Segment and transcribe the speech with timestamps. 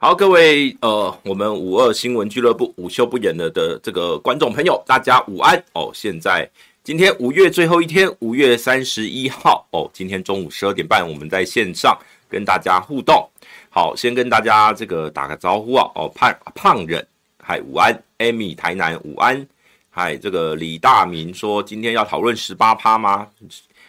[0.00, 5.90] 好，各位呃，我们五二新闻俱乐部午休不演了的这个观众朋友，大家午安哦。
[5.92, 6.48] 现在
[6.84, 11.98] 今天五月最后一天，五月三十一号哦，今天中午十二点半，我们在线上
[12.28, 13.28] 跟大家互动。
[13.70, 17.04] 好，先跟大家这个打个招呼啊哦，胖胖人
[17.42, 19.44] 嗨午安，Amy 台南午安，
[19.90, 23.26] 嗨这个李大明说今天要讨论十八趴吗？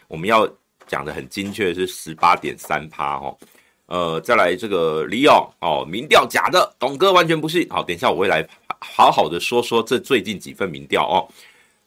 [0.08, 0.50] 我们要
[0.88, 3.38] 讲的很精确是十八点三趴哦。
[3.90, 7.68] 呃，再来这个李勇哦，民调假的，董哥完全不信。
[7.72, 8.48] 好，等一下我会来
[8.80, 11.26] 好好的说说这最近几份民调哦。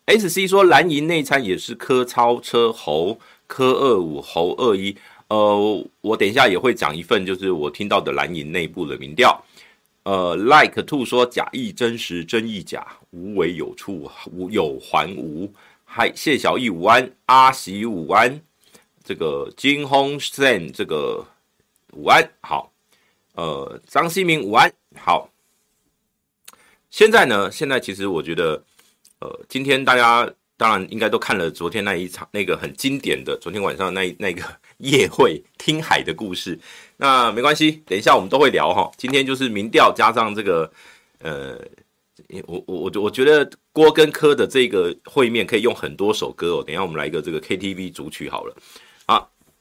[0.06, 4.96] SC 说蓝营内参也是科超车侯科二五侯二一。
[5.28, 9.40] 呃，我等一下也会讲一份，就是我听到的蓝营内部的民调。
[10.02, 15.48] 呃，Like Two 说假亦真实，真亦假，无为有处，无有还无。
[15.84, 18.40] 嗨，谢小义午安，阿喜午安，
[19.04, 21.24] 这个金鸿森这个。
[21.92, 22.72] 午安，好，
[23.34, 25.28] 呃，张新明午安，好。
[26.90, 28.62] 现在呢，现在其实我觉得，
[29.20, 34.42] 呃，今天大家当然应该都看了昨天那一场那个很经典的昨天晚上那那个
[34.78, 36.58] 夜会听海的故事。
[36.96, 38.90] 那没关系，等一下我们都会聊哈。
[38.96, 40.70] 今天就是民调加上这个，
[41.20, 41.58] 呃，
[42.46, 46.64] 我我我我觉得郭跟柯的这个会面可以用很多首歌哦。
[46.64, 48.56] 等一下我们来一个这个 KTV 主曲好了。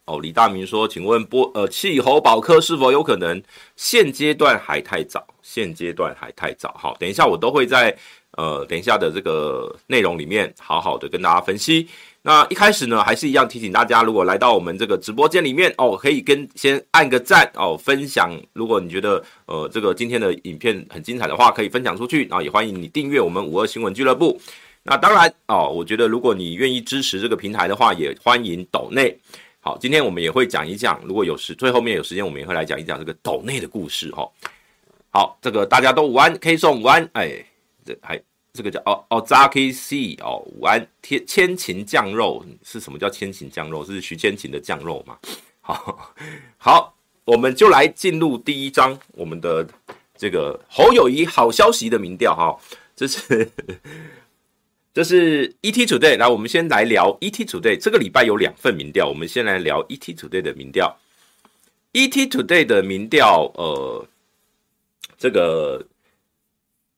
[0.06, 3.42] 哦，李大明说：“请问波呃，气候保科是否有可能？
[3.76, 6.76] 现阶段还太早，现阶段还太早。
[6.78, 7.96] 好，等一下我都会在
[8.32, 11.88] 呃，等一下的这个内容里面好好的跟大家分析。
[12.24, 18.32] 那一开始呢，还是一样提醒大家，如果来到我们这个直播间里面哦，可以跟先按个赞哦，分享。
[18.54, 22.28] 如果你觉得呃这个今天的影片很精彩的话，可以分享出去。
[22.28, 24.40] 然后也欢迎你订阅我们五二新闻俱乐部。
[24.84, 29.16] 那当然哦，我觉得如果你愿意支持这个平台的话，也欢迎抖内。”
[29.64, 34.28] 好，今天我们也会讲一讲，如果有时最后面有时间，我们也会来讲一讲这个斗内的故事哈。
[35.12, 37.46] 好，这个大家都午安，K 送午安，哎，
[37.86, 38.20] 这还
[38.54, 43.86] 这个叫哦哦，Zaki C 哦，午安，天千秦酱肉是什么叫千秦酱肉？
[43.86, 45.16] 是徐千秦的酱肉吗？
[45.62, 46.12] 好，
[46.58, 49.68] 好，我们就来进入第一章，我们的
[50.18, 52.58] 这个侯友宜好消息的民调哈，
[52.96, 53.48] 这是。
[54.94, 57.78] 这是 ET Today，来，我们先来聊 ET Today。
[57.78, 60.98] 这个礼拜有两份民调，我们先来聊 ET Today 的民调。
[61.94, 64.06] ET Today 的民调，呃，
[65.18, 65.86] 这个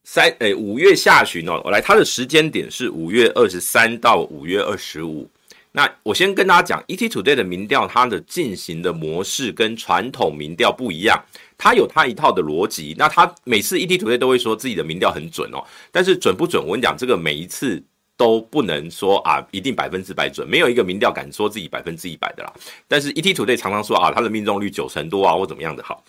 [0.03, 5.29] 三诶五月下旬哦，我来，它的时间点是五月二十三到五月二十五。
[5.71, 11.23] 那我先跟大家讲，ET Today 的民调，它的进行的模式跟传统民调不一样。
[11.63, 15.63] 他有他一套的逻辑，那他每次 ET Today 都会说自己的民调很准哦，
[15.93, 16.61] 但是准不准？
[16.61, 17.81] 我跟你讲，这个每一次
[18.17, 22.51] 都不能说啊，一定百分之百准，没有一个民调敢说自己百分之一百的啦。
[22.85, 26.03] 但是 ET Today 常常说啊，他的命中率九成多啊，或怎么样的好。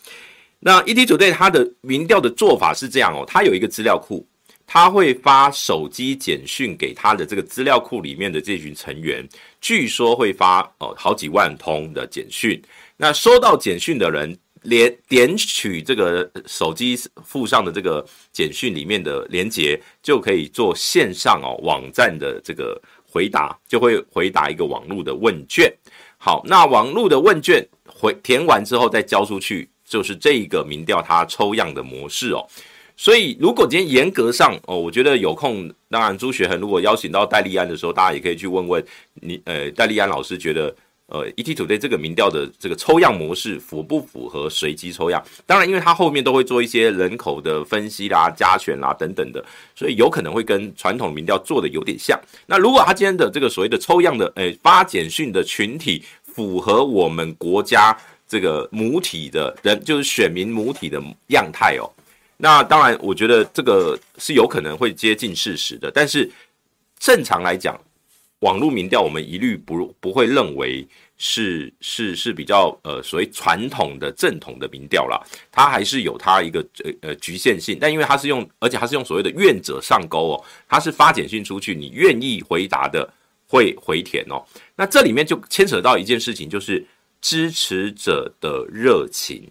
[0.58, 4.26] 那 ET Today 他的民调的做法是这样哦，他有一个资料库，
[4.66, 9.24] 他会发手机简讯给他的这个资料库里面的这群成员，
[9.60, 12.60] 据说会发哦好几万通的简讯，
[12.96, 14.36] 那收到简讯的人。
[14.64, 25.72] 连点取这个手机附上的这个简讯里面的连接，就可以做线上哦网站的这个回答，就会回答一个网络的问卷。
[26.16, 32.46] 好，那网络的问卷回填完之后再交出去，就是这一个民调它抽样的模式哦。
[32.96, 40.74] 所以如果今天严格上哦，我觉得有空，当然朱学恒如果邀请到戴立安的时候，大家也可以去问问你，呃，戴立安老师觉得。
[41.14, 45.24] 呃，ET Today 这个民调的这个抽样模式符不符合随机抽样？
[45.46, 49.44] 当然，因为它后面都会做一些人口的分析啦、加权啦等等的，
[49.76, 52.20] 所以有可能会跟传统民调做的有点像。
[52.46, 57.96] 那如果他今天的这个所谓的抽样的，诶发简讯的群体符合我们国家
[58.26, 61.86] 这个母体的人，就是选民母体的样态哦，
[62.38, 65.88] 那当然，我觉得这个是有可能会接近事实的。
[65.92, 66.28] 但是
[66.98, 67.80] 正常来讲，
[68.40, 70.84] 网络民调，我们一律不不会认为
[71.26, 75.18] 是是是比较呃所谓传统的正统的民调啦，
[75.50, 77.78] 它还是有它一个呃呃局限性。
[77.80, 83.10] 但因为它是用，而且它是用所谓的愿者上钩哦，它是发简讯出去，你愿意回答的
[83.48, 84.44] 会回填哦。
[84.76, 86.84] 那这里面就牵扯到一件事情，就是
[87.22, 89.50] 支持者的热情，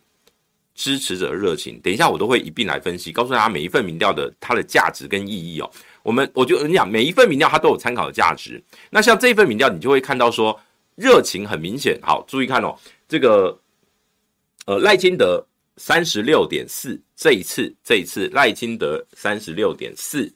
[0.75, 1.79] 支持者热情。
[1.79, 5.67] 等一下我都会一并来分析，告诉大家每一份民调的它的价值跟意义哦。
[6.03, 8.63] 我们我就跟你讲，每一份民调它都有参考的价值。
[8.91, 10.59] 那像这一份民调，你就会看到说
[10.95, 11.99] 热情很明显。
[12.01, 12.75] 好，注意看哦，
[13.07, 13.57] 这个
[14.65, 15.45] 呃赖清德
[15.77, 20.31] 三十六点四，这一次这一次赖清德三十六点四，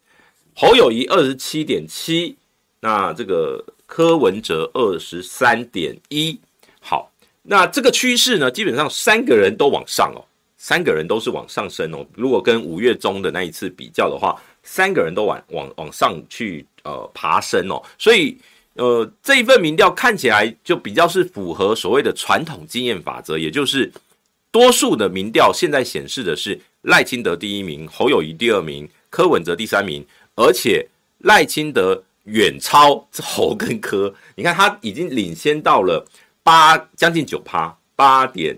[0.55, 2.35] 侯友宜二十七点七，
[2.79, 6.39] 那这个柯文哲二十三点一。
[6.79, 7.11] 好，
[7.43, 10.25] 那这个趋势呢，基本上三个人都往上哦，
[10.57, 12.05] 三个人都是往上升哦。
[12.13, 17.81] 如果跟五月中的那一次比较的话，三个人都往往往上去呃爬升哦。
[17.97, 18.37] 所以
[18.77, 23.91] 呃这一份民调看起来就比较是符合所谓的传统经验法则，也就是
[24.51, 30.87] 多数的民调现在显示的是赖清德第一名，侯友宜第二名，柯文哲第三名，而且
[31.19, 34.13] 赖清德远超侯跟柯。
[34.35, 36.05] 你看他已经领先到了
[36.43, 38.57] 八将近九趴，八点。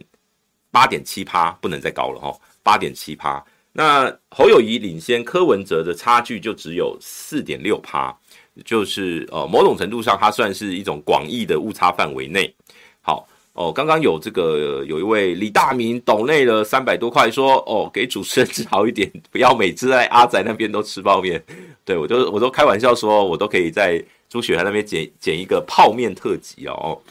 [0.71, 2.31] 八点七趴不能再高了哈，
[2.61, 3.43] 八点七趴。
[3.73, 8.15] 那侯友宜领先柯文哲的差距就只有四点六趴，
[8.65, 12.53] 就是呃某种程度上它算是一种广义的误差范围内。
[13.01, 21.43] 好哦，刚刚有这个有一位李大明抖内了三百多块，说哦给主持人吃好一点， 不要每次在阿仔那边都吃泡面。
[21.83, 27.01] 对我都我都开玩笑说，我都可以在朱雪涵那边剪剪一个泡面特辑哦。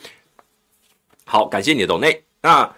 [1.24, 2.22] 好，感谢你的抖内。
[2.42, 2.70] 那。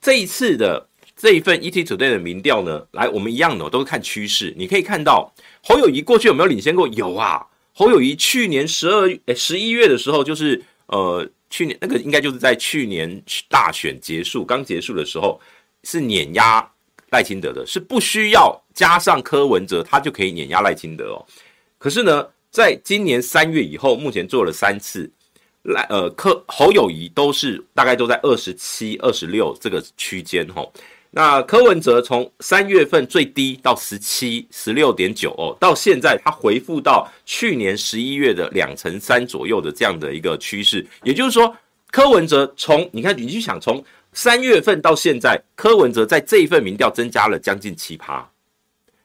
[0.00, 4.52] 这一次的这一份 ET Today 的民调呢，来，我们一样的都是看趋势。
[4.54, 5.32] 你可以看到
[5.62, 6.86] 侯友谊过去有没有领先过？
[6.88, 7.42] 有啊，
[7.74, 15.40] 侯友宜去年十二月、十一月的时候，就是呃，去年那个应该就是在去年大选结束刚结束的时候，
[15.82, 16.66] 是碾压
[17.10, 21.26] 赖清德的，是不需要加上柯文哲，他就可以碾压赖清德哦。
[21.76, 25.10] 可是呢，在今年三月以后，目前做了三次。
[25.64, 30.70] 来，呃，柯侯友谊都是大概都在二十七、二十六这个区间吼。
[31.16, 40.84] 那柯文哲从三月份最低到十七、十六点九哦，到现在他回复到去年十一月的两成三左右的这样的一个趋势。
[41.04, 41.56] 也就是说，
[41.92, 43.80] 柯文哲从你看，你去想从
[44.12, 48.28] 三月份到现在，柯文哲在这一份民调增加了将近七趴，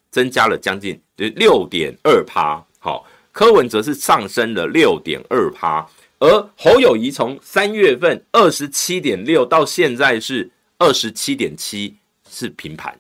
[0.10, 2.60] 增加了将近六点二趴。
[2.80, 5.88] 好，柯文哲是上升了六点二趴。
[6.18, 11.96] 而侯友宜从三月份二十七点六到现在是二十七点七，
[12.28, 12.98] 是平盘。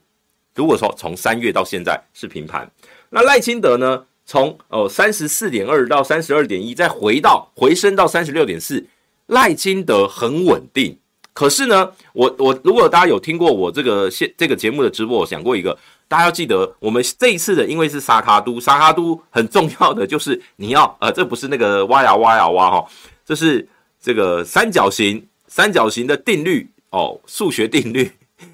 [0.53, 2.69] 如果说从三月到现在是平盘，
[3.09, 4.05] 那赖清德呢？
[4.25, 8.85] 从哦三十四点二到三十二点一，再回到回升到三十六点四，
[9.25, 10.99] 赖清德很稳定。
[11.33, 15.75] 可是呢，我我如果大家有听过我这个现这个节目的直播，我想过一个。
[16.07, 22.85] 大家要记得，我们这一次的因为是沙卡都，沙卡都很重要的就是你要呃，这不是那个挖呀挖呀挖哈，
[23.23, 23.67] 这是
[24.01, 28.11] 这个三角形三角形的定律哦，数学定律，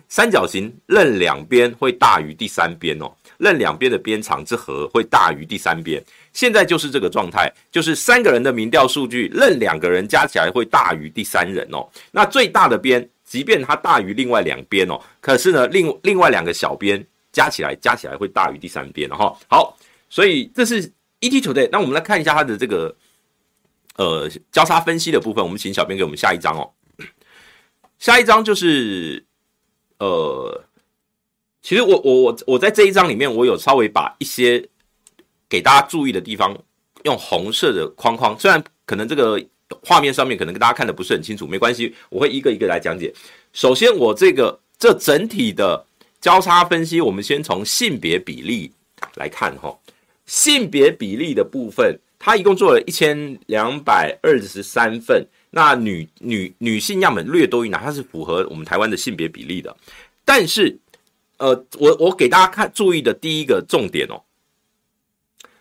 [0.07, 6.03] 三角形任两边会大于第三边哦，任两边的边长之和会大于第三边。
[6.33, 11.87] 现在就是这个状态，就是三个人的民调数据，任两个人加起来会大于第三人哦。
[12.11, 17.05] 那最大的边，即便它大于另外两边哦，可是呢，另另外两个小边。
[17.35, 19.77] 加起来，加起来会大于第三边，然后好，
[20.09, 20.81] 所以这是
[21.19, 21.67] ET Today。
[21.69, 22.95] 那我们来看一下它的这个
[23.97, 25.43] 呃交叉分析的部分。
[25.43, 26.71] 我们请小编给我们下一张哦。
[28.00, 29.25] 下一张就是
[30.00, 30.63] 呃，
[31.62, 34.68] 其实我我我我在这一张里面，我有稍微把一些
[35.50, 36.57] 给大家注意的地方
[37.03, 39.44] 用红色的框框，虽然可能这个
[39.83, 43.13] 画面上面可能跟大家看的不是很清楚，没关系，我会一个一个来讲解。
[43.53, 45.86] 首先，我这个这整体的。
[46.21, 48.71] 交叉分析，我们先从性别比例
[49.14, 49.78] 来看哈。
[50.25, 55.28] 性别比例的部分，它一共做了一千两百二十三份。
[55.57, 59.74] 那女女女性样本略多于男，它是符合我们台湾的性别比例的。
[60.26, 60.78] 但是，
[61.38, 64.21] 呃，我我给大家看注意的第一个重点哦，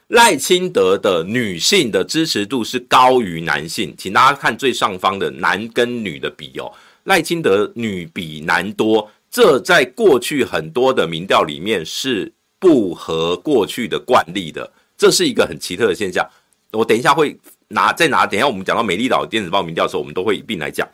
[0.08, 6.72] 赖清德的女性的支持度是高于男性，请大家看最上方的男跟女的比哦，
[7.04, 9.08] 赖清德女比男多。
[9.30, 16.28] 这在过去很多的民调里面是不合过去的惯例的，这是一个很奇特的现象。
[16.72, 17.38] 我等一下会
[17.74, 20.88] 拿再拿，等一下我们讲到美丽岛电子报民调的时候，我们都会一并来讲。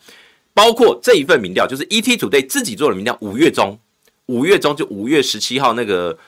[0.53, 3.79] 包括这一份民调，就是 ET Today 自己做的民调，五月中，
[4.27, 6.19] 五月中就五月十七号那个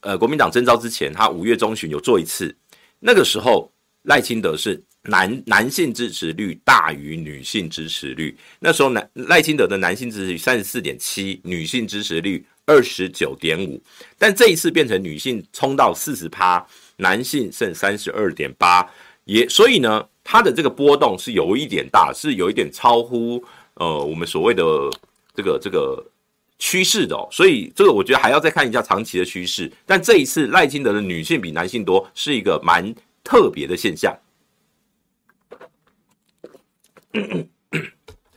[0.00, 2.56] 呃国民党征召之前，他五月中旬有做一次，
[2.98, 3.70] 那个时候
[4.02, 4.82] 赖清德是。
[5.04, 13.82] 男男性支持率大于女性支持率，那时候男赖清德的男性支持率三十四点七，女性支持率二十九点五，
[14.18, 16.62] 但这一次变成女性冲到四十趴，
[16.96, 18.86] 男性剩三十二点八，
[19.24, 23.42] 也所以呢，它的这个波动是有一点大，是有一点超乎
[23.74, 24.64] 呃我们所谓的
[25.34, 26.04] 这个这个
[26.58, 34.16] 趋势的哦，所以这个我觉得还要再看一下长期的趋势，但这一次赖清德的女性比男性多，是一个蛮特别的现象。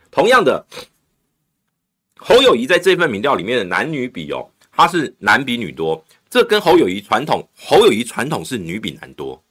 [0.09, 0.65] 同样的，
[2.17, 9.43] 侯友谊在这份民调里面的男女比哦，他是男比女多，这跟侯友谊传统，侯友谊传统是女比男多，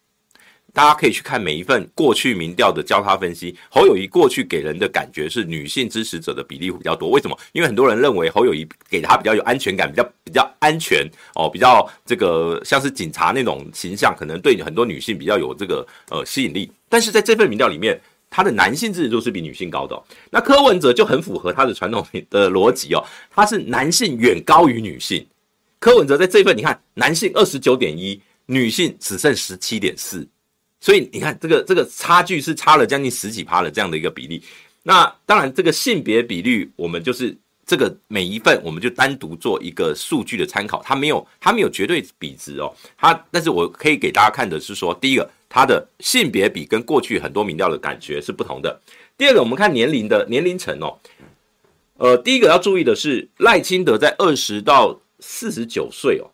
[0.74, 3.54] 大家可以去看每一份过去民调的交叉分析。
[3.68, 7.38] 侯友谊过去给人的感觉是女性支持者的比例比较多，为什么？
[7.52, 16.72] 因为很多人认为侯友谊给他比较有安全感，比较比较安全哦，比较这个像是警察那种形象，可能对很多女性比较有这个呃吸引力。
[16.88, 18.00] 但是在这份民调里面，
[18.30, 20.02] 他的男性支持度是比女性高的哦。
[20.30, 25.26] 那柯文哲就很符合他的传统的逻辑哦，他是男性远高于女性。
[25.78, 30.26] 柯文哲在这份你看，男性二十九点一，女性只剩十七点四。
[30.82, 34.42] 所以你看，这个这个差距是差了将近十几趴的这样的一个比例。
[34.82, 37.32] 那当然，这个性别比率，我们就是
[37.64, 42.74] 这个每一份，我们就单独做一个数据的参考，它没有它没有绝对比值哦。
[42.98, 48.80] 它，但是我可以给大家看的是说，第一个，它的性别比跟过去很多民调的感觉是不同的。
[49.16, 50.98] 第二个，我们看年龄的年龄层哦。
[51.98, 56.26] 呃，第一个要注意的是，赖清德在二十到四十九岁哦，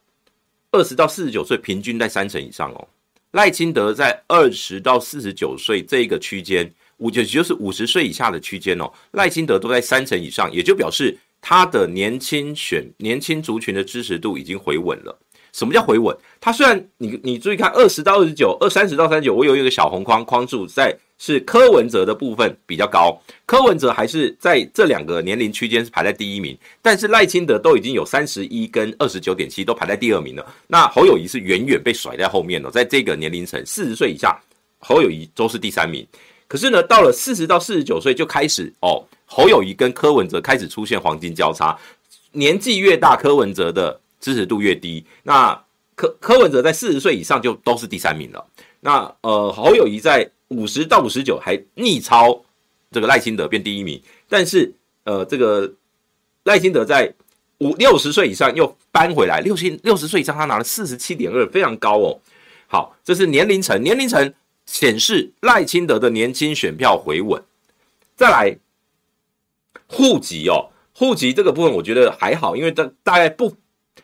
[0.70, 2.88] 二十到四十九岁平均在三成以上哦。
[3.32, 15.18] 赖清德在二十到四十九岁这个区间，五就就是五十岁以下的区间哦，赖清德都在三成以上，也就表示他的年轻选年轻族群的支持度已经回稳了。
[15.58, 16.16] 什么叫回稳？
[16.40, 20.96] 他虽然你你注意看二十到二十九，二三十到三十九，我有一个小红框框住在。
[21.20, 30.46] 是柯文哲的部分比较高，柯文哲还是在这两个年龄区间是排在第一名，但是赖清德都已经有三十一跟二十九点七都排在第二名了。
[30.68, 34.40] 那侯友谊是远远被甩在后面了，在这个年龄层四十岁以下，
[34.78, 36.06] 侯友谊都是第三名。
[36.46, 41.76] 可是呢，到了四十到四十九岁就开始哦，侯友谊跟柯文哲开始出现黄金交叉，
[42.30, 45.04] 年纪越大，柯文哲的支持度越低。
[45.22, 48.46] 那柯柯文哲在四十岁以上就都是第三名了。
[48.80, 52.44] 那呃，侯友谊在五十到五十九还逆超
[52.92, 54.72] 这个赖清德变第一名，但是
[55.02, 55.72] 呃，这个
[56.44, 57.12] 赖清德在
[57.58, 62.20] 五六十岁以上又扳回来，六十六十岁以上他拿了四十七点二，非常高哦。
[62.68, 64.32] 好，这是年龄层，年龄层
[64.66, 67.42] 显示赖清德的年轻选票回稳。
[68.14, 68.56] 再来
[69.88, 73.56] 户籍哦，户籍这个部分我觉得还好，因为大大概不。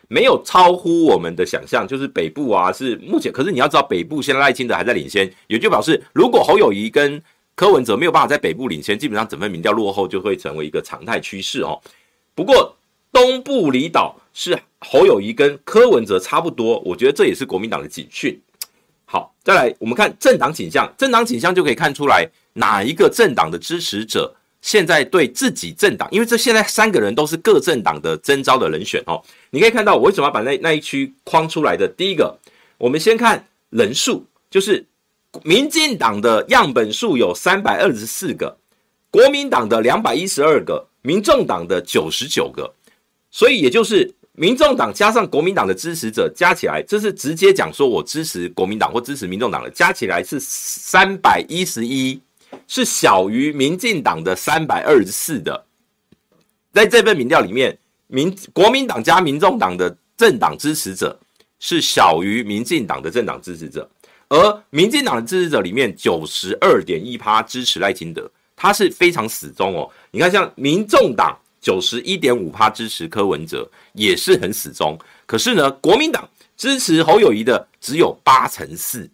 [0.07, 3.31] 没有超乎我们的想象，就是北部啊，是目前。
[3.31, 7.21] 可是你要知道，北部现在赖清德还在领先，也就表示，如果侯友宜跟
[7.55, 11.79] 柯文哲没有办法在北部领先，基本上整份民调落后就会成为一个常态趋势哦。
[12.35, 12.75] 不过
[13.11, 18.39] 东部离岛是侯友宜跟柯文哲差不多，我觉得这也是国民党的警讯。
[19.05, 24.35] 好，再来我们看政党倾向，政党倾向就可以看出来哪一个政党的支持者。
[24.65, 29.21] 现在对自己政党，因为这现在三个人都是各政党的征召的人选哦。
[29.51, 31.87] 你可以看到我为什么要把那那一区框出来的。
[31.87, 32.35] 第一个，
[32.79, 34.83] 我们先看人数，就是
[35.43, 38.57] 民进党的样本数有三百二十四个，
[39.11, 42.73] 国民党的两百一十二个，民众党的九十九个。
[43.29, 52.19] 所以也就是民众党加上国民党的支持者加起来，这是直接讲说我支持国民党或支持民众党的，加起来是三百一十一。
[52.67, 55.65] 是小于民进党的三百二十四的，
[56.73, 61.17] 在这份民调里面，民国民党加民众党的政党支持者
[61.59, 63.89] 是小于民进党的政党支持者，
[64.29, 69.89] 而民进党的支持者里面九十二点一趴支持赖清德，他是非常死忠哦。
[70.11, 74.97] 你看，像民众党九十一点五趴支持柯文哲，也是很死忠。
[75.25, 79.09] 可是呢，国民党支持侯友谊的只有八成四。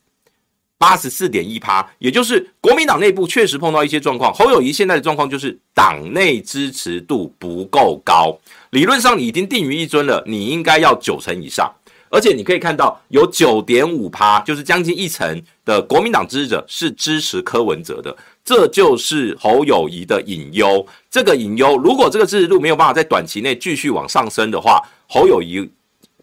[0.82, 4.34] 八十四点一趴，也就是国民党内部确实碰到一些状况。
[4.34, 8.36] 侯友谊现在的状况就是党内支持度不够高，
[8.72, 11.72] 理论上你已经定于一尊了，你应该要九成以上。
[12.10, 20.84] 而且你可以看到有九点五趴，就是将近一成的国民党支持者是支持柯文哲的，这就是侯友谊的隐忧。
[21.12, 25.70] 这个隐忧，如果这个支持度没有办法在短期内继续往上升的话，侯友谊。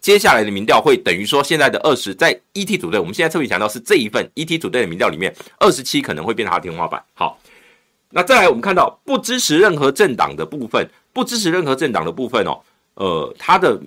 [0.01, 7.03] 接下来的民调会等于说，现在的二十在 ET 组队我们现在特别强调是这一份 ET 组队的民调里面，二十七可能会变成它的天花板。
[7.13, 7.37] 好，
[8.11, 12.59] 那再来我们看到不支持任何政党的部分，不支持任何政党的部分哦，
[12.95, 13.79] 呃，它的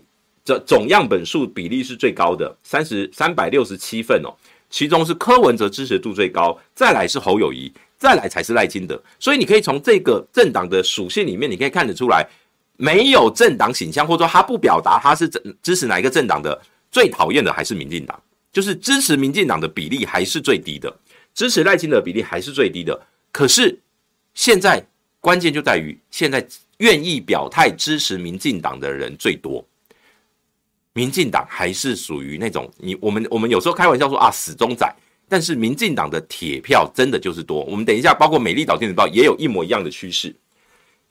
[0.44, 4.30] 这总样本数比例是最高的，三十三百六十七份哦，
[4.68, 9.02] 其中是柯文哲支持度最高，再来是侯友谊，再来才是赖清德。
[9.18, 12.28] 所以你可以从这个政党的属性里面，你可以看得出来。
[12.76, 15.28] 没有政党倾向，或者说他不表达他是
[15.62, 16.60] 支持哪一个政党的，
[16.90, 18.20] 最讨厌的还是民进党，
[18.52, 20.92] 就是支持民进党的比例还是最低的，
[21.34, 23.00] 支持赖清德比例还是最低的。
[23.30, 23.78] 可是
[24.34, 24.84] 现在
[25.20, 26.44] 关键就在于，现在
[26.78, 29.64] 愿意表态支持民进党的人最多，
[30.92, 34.92] 民进党还是属于那种你我们我们有时候开玩笑说啊死忠仔，
[35.28, 37.62] 但是民进党的铁票真的就是多。
[37.64, 40.34] 我们等一下，包括美丽岛电子报也有一模一样的趋势。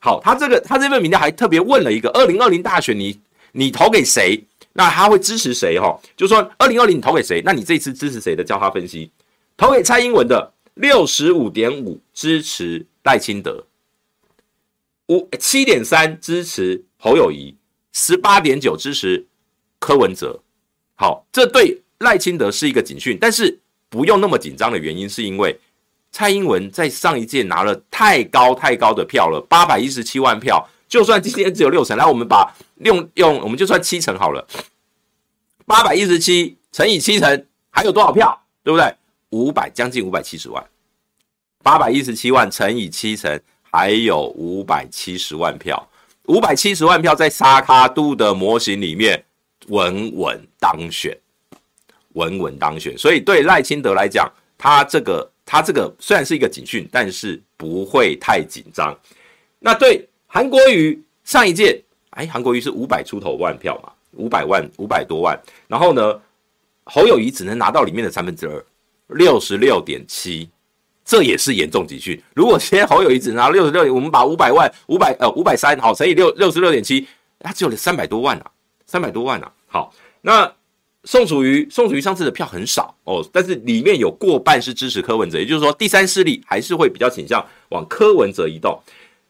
[0.04, 3.20] 好，他这个他这份民调还特别问了一个二零二零大选你，
[3.52, 4.44] 你投给谁？
[4.74, 5.80] 那他会支持谁？
[5.80, 7.40] 哈，就说二零二零你投给谁？
[7.46, 9.12] 那你这次支持谁的叫他分析？
[9.56, 13.64] 投给蔡英文的六十五点五支持赖清德，
[15.08, 17.56] 五七点三支持侯友谊，
[17.94, 19.28] 十八点九支持
[19.78, 20.42] 柯文哲。
[20.96, 25.60] 好，这对赖清德是一个警讯，但是不用那么紧张的原因，是因为
[26.12, 34.46] 蔡英文在上一届拿了太高太高的票了，八百一十七万票，就算今天只有六成，来我们把用用我们就算七成好了，
[35.66, 38.38] 八百一十七乘以七成，还有多少票？
[38.64, 38.94] 对不对？
[39.30, 40.64] 五百将近五百七十万，
[41.64, 43.40] 八百一十七万乘以七成，
[43.72, 45.88] 还有五百七十万票。
[46.28, 49.24] 五百七十万票在沙卡度的模型里面
[49.70, 51.18] 稳稳当选，
[52.14, 52.98] 稳稳当选。
[52.98, 58.98] 所以对赖清德来讲，他这个他这个虽然是一个警讯，但是不会太紧张。
[59.60, 65.38] 那对韩国瑜上一届，哎，韩国瑜是五百出头万票嘛，五百万五百多万。
[65.68, 66.18] 然后呢，
[66.86, 68.66] 侯友谊只能拿到里面的三分之二。
[69.08, 70.50] 六十六点七，
[71.04, 72.18] 这也是严重警讯。
[72.34, 77.06] 如果现在侯友谊只拿六十六，我们把五百万五百呃五百三好乘以六六十六点七，
[77.40, 78.50] 他只有三百多万啊，
[78.86, 79.52] 三百多万啊。
[79.68, 80.50] 好，那
[81.04, 88.80] 宋楚瑜宋楚瑜上次的票很少哦，但是里面有过半是支持柯文哲，也就是说第三势力还是会比较倾向往柯文哲移动。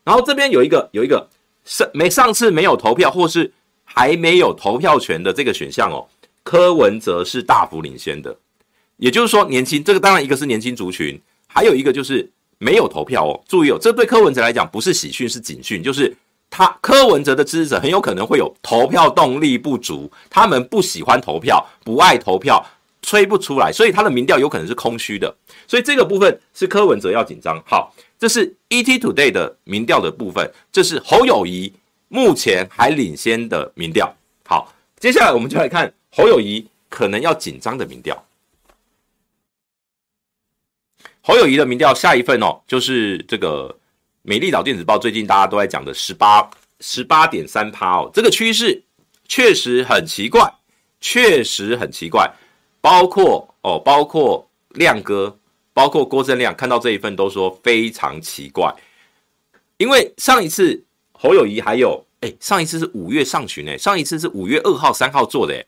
[0.03, 1.27] 然后这边有一个有一个
[1.63, 3.51] 上没上次没有投票或是
[3.83, 6.07] 还没有投票权的这个选项哦，
[6.43, 8.35] 柯文哲是大幅领先的。
[8.97, 13.41] 也就是说，年轻这个当然一个是年轻族群，还有一个就是没有投票哦。
[13.47, 16.15] 注意哦，这对柯文哲来讲不是喜讯，是警讯，就是
[16.51, 22.63] 他柯文哲的支持者很有可能会有投票动力不足，他们不喜欢投票，不爱投票，
[23.01, 25.33] 吹不出来，所以他的民调有可能是空虚的。
[25.65, 27.57] 所以这个部分是柯文哲要紧张。
[27.65, 31.71] 好，这是 ET Today 的民调的部分，这是侯友谊
[32.09, 34.13] 目前还领先的民调。
[34.45, 38.21] 好，接下来我们就来看侯友谊可能要紧张的民调。
[41.21, 43.73] 侯友谊的民调下一份哦，就是这个
[44.23, 46.47] 美丽岛电子报最近大家都在讲的十八
[46.79, 48.83] 十八点三趴哦，这个趋势
[49.27, 50.47] 确实很奇怪，
[50.99, 52.31] 确实很奇怪。
[52.79, 55.35] 包括哦，包括亮哥，
[55.73, 58.71] 包括郭正亮，看到这一份都说非常奇怪，
[59.77, 65.65] 因为上一次侯友宜还有哎，上一次是五月上旬哎，上一次是五月二号三号做的哎，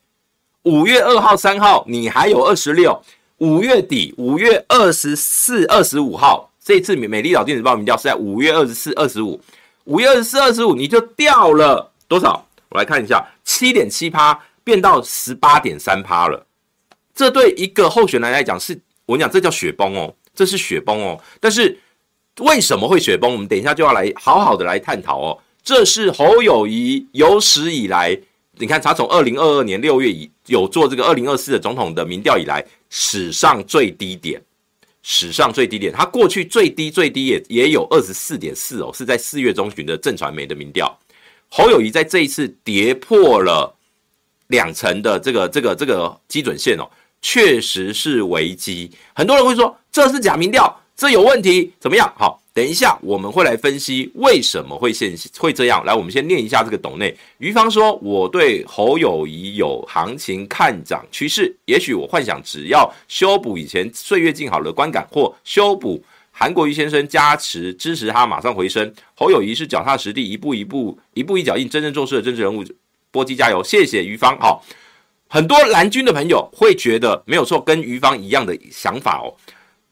[0.64, 3.02] 五月二号三号你还有二十六。
[3.40, 9.40] 五月底，五月二十四、二十五号，这一次美美丽岛电子报民调是在五月二十四、二十五，
[9.84, 12.48] 五月二十四、二十五，你就掉了多少？
[12.70, 16.46] 我来看一下，七点七趴变到十八点三趴了。
[17.14, 21.22] 这对一个候选人来讲是，我跟你讲，这叫雪崩哦，这是雪崩哦。
[21.42, 21.78] 但是
[22.40, 23.32] 为什么会雪崩？
[23.32, 25.38] 我们等一下就要来好好的来探讨哦。
[25.62, 28.18] 这是侯友谊有史以来，
[28.58, 32.66] 你看他从二零二二年六月以有做这个二零二四的总统的民调以来。
[32.96, 34.40] 史上最低点，
[35.04, 40.98] 史上最低点，它过去最低最低也也有二十四点四哦，是在四月中旬的正传媒的民调。
[41.50, 43.76] 侯友谊在这一次跌破了
[44.48, 46.90] 两成的这个这个这个基准线哦，
[47.22, 48.90] 确实是危机。
[49.14, 52.12] 很多人会说这是假民调，这有问题，怎么样？
[52.18, 52.43] 好。
[52.56, 55.84] 等一下，我们会来分析为什么会现会这样。
[55.86, 57.18] 来，我们先念一下这个董内。
[57.40, 68.94] 于方说：“我对侯友宜有行情看涨趋势，也许我幻想只要修补以前岁月静好的观感，或修补韩国瑜先生加持支持他马上回升。
[69.16, 72.64] 侯友宜是脚踏实地，一步一步，一步一脚印，真正做事的政治人物。
[73.10, 74.38] 波基加油，谢谢于方。
[74.40, 74.64] 好，
[75.28, 79.34] 很多蓝军的朋友会觉得没有错，跟于方一样的想法哦。”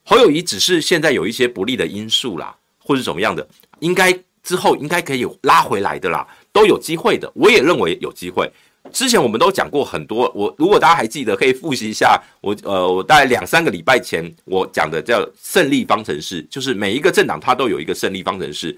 [0.04, 3.48] 侯友宜只是现在有一些不利的因素啦，或是怎么样的，
[3.80, 4.12] 应该
[4.44, 7.32] 之后应该可以拉回来的啦，都有机会的。
[7.36, 8.52] 我也认为有机会。
[8.92, 18.76] 之前我们都讲过很多，我如果大家还记得，可以复习一下我呃，我大概两三个礼拜前我讲的叫胜利方程式，就是每一个政党它都有一个胜利方程式。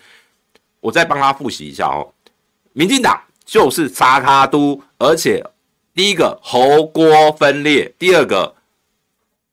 [0.82, 2.12] 我再帮他复习一下哦。
[2.74, 5.42] 民进党就是沙卡都，而且
[5.96, 8.54] 第一个侯郭分裂，第二个。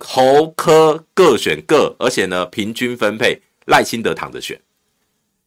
[0.01, 4.59] 侯科各选各，而且呢，平均分配，赖清德躺着选。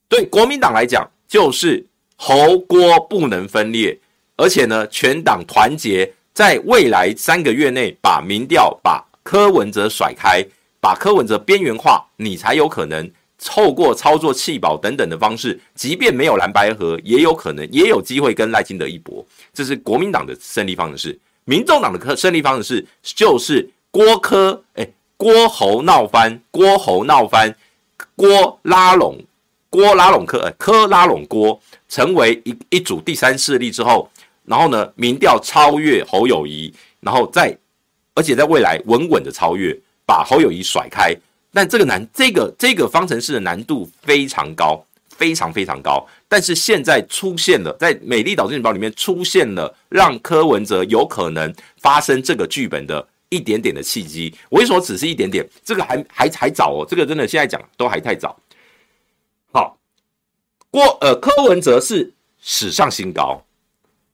[0.07, 1.83] 对国民党来讲，就是
[2.15, 3.97] 侯郭不能分裂，
[4.37, 10.45] 而且呢，全党团结，在未来三个月内把民调把柯文哲甩开，
[10.79, 13.09] 把柯文哲边缘化，你才有可能
[13.43, 19.25] 透过操作弃保等等的方式，即便没有蓝白合，也有可能也有机会跟赖清德一搏。
[19.51, 23.67] 这是国民党的胜利方程式，民众党的胜利方程式就是。
[23.93, 27.55] 郭柯哎，郭侯闹翻，郭侯闹翻，
[28.15, 29.19] 郭拉拢，
[29.69, 34.09] 郭拉拢柯，哎，柯拉拢郭，成为一一组第三势力之后，
[34.45, 37.55] 然后呢，民调超越侯友谊，然后在，
[38.15, 41.15] 而且在未来稳稳的超越，把侯友谊甩开。
[41.53, 46.03] 但这个难，这个这个方程式的难度非常高，非常非常高。
[46.27, 54.33] 但是现在出现了，在美丽岛电子报里面出现了，让柯文哲有可能发生这个剧本的一点点的契机。
[54.49, 55.47] 我为什么只是一点点？
[55.63, 58.39] 这个还还还早哦，这个真的现在讲都还太早。
[59.51, 59.77] 好，
[60.69, 63.43] 郭呃柯文哲是史上新高，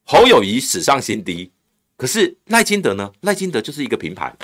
[0.05, 1.51] 侯友宜史上新低，
[1.97, 3.11] 可是赖清德呢？
[3.21, 4.35] 赖清德就是一个平盘。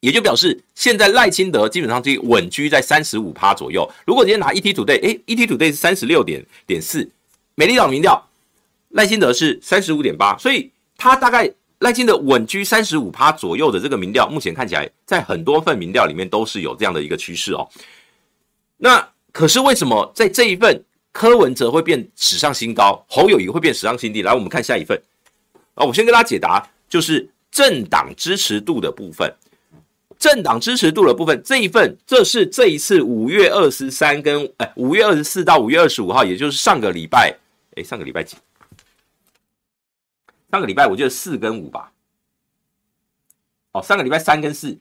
[0.00, 3.90] 也就表示，现在赖清德基本上就稳居在三十五趴左右。
[4.06, 7.10] 如果今天拿 ET Today，诶，ET 团队是三十六点点四，
[7.54, 8.28] 美丽岛民调，
[8.90, 17.68] 赖清德是三十五点八，所以他大概赖清德稳居三十五趴左右的这个民调，目前看起来在很多份民调里面都是有这样的一个趋势哦。
[18.78, 24.22] 那可是为什么在这一份柯文哲会变史上新高，侯友谊会变史上新低？
[24.22, 25.00] 来，我们看下一份
[25.74, 29.30] 啊，我先跟大家解答，就是政党支持度的部分。
[30.18, 37.36] 政党支持度的部分，这一份，这是这一次五月二十三跟哎五月二十四到五月二十五号，也就是上个礼拜，
[37.76, 38.34] 哎上个礼拜几？
[40.56, 41.92] 上个礼拜我记得四跟五吧。
[43.72, 44.78] 哦，上个礼拜三跟四，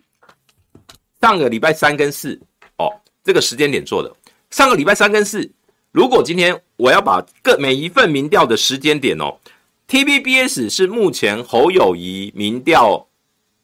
[1.20, 2.40] 上个礼拜三跟四，
[2.78, 2.90] 哦，
[3.26, 4.16] 这个时间点做的。
[4.50, 5.52] 上个礼拜三跟四，
[5.92, 9.38] 如果今天我要把各每一份民调的时间点哦
[9.86, 13.06] ，T B B S 是目前侯友谊民调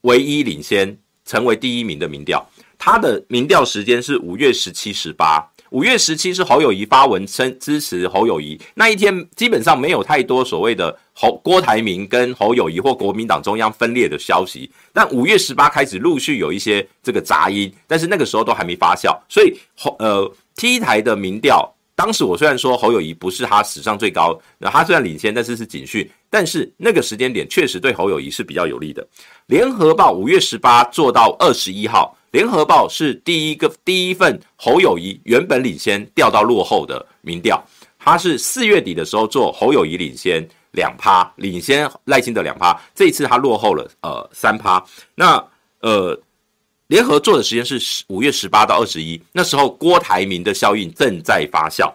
[0.02, 0.98] 唯一领先。
[1.24, 2.46] 成为第一名的民调，
[2.78, 5.48] 他的民调时间是五月十七、十八。
[5.72, 14.70] 五月十七是侯友谊发文称支持侯友谊那一天，基本上没有太多所谓的侯郭台铭跟侯友谊或国民党中央分裂的消息。
[14.92, 21.74] 但五月十八开始陆续有一些这个杂音，但是那个时候都还没发酵，所以侯呃 T 台的民调。
[21.96, 29.08] 当时我虽然说侯友谊不是他史上最高，那他虽然领先，但是是警讯，但是那个时间点确实对侯友谊是比较有利的。
[29.46, 37.64] 联合报五月十八做到二十一号，联合报是第一个第一份侯友宜原本领先掉到落后的民调，
[38.00, 44.84] 他是四月底的时候做侯友宜领先两趴，领先赖清德两趴，这一次他落后了呃三趴，
[45.16, 45.44] 那
[45.80, 46.20] 呃。
[46.88, 51.90] 联合做的时间是五月十八到二十一，那时候郭台铭的效应正在发酵。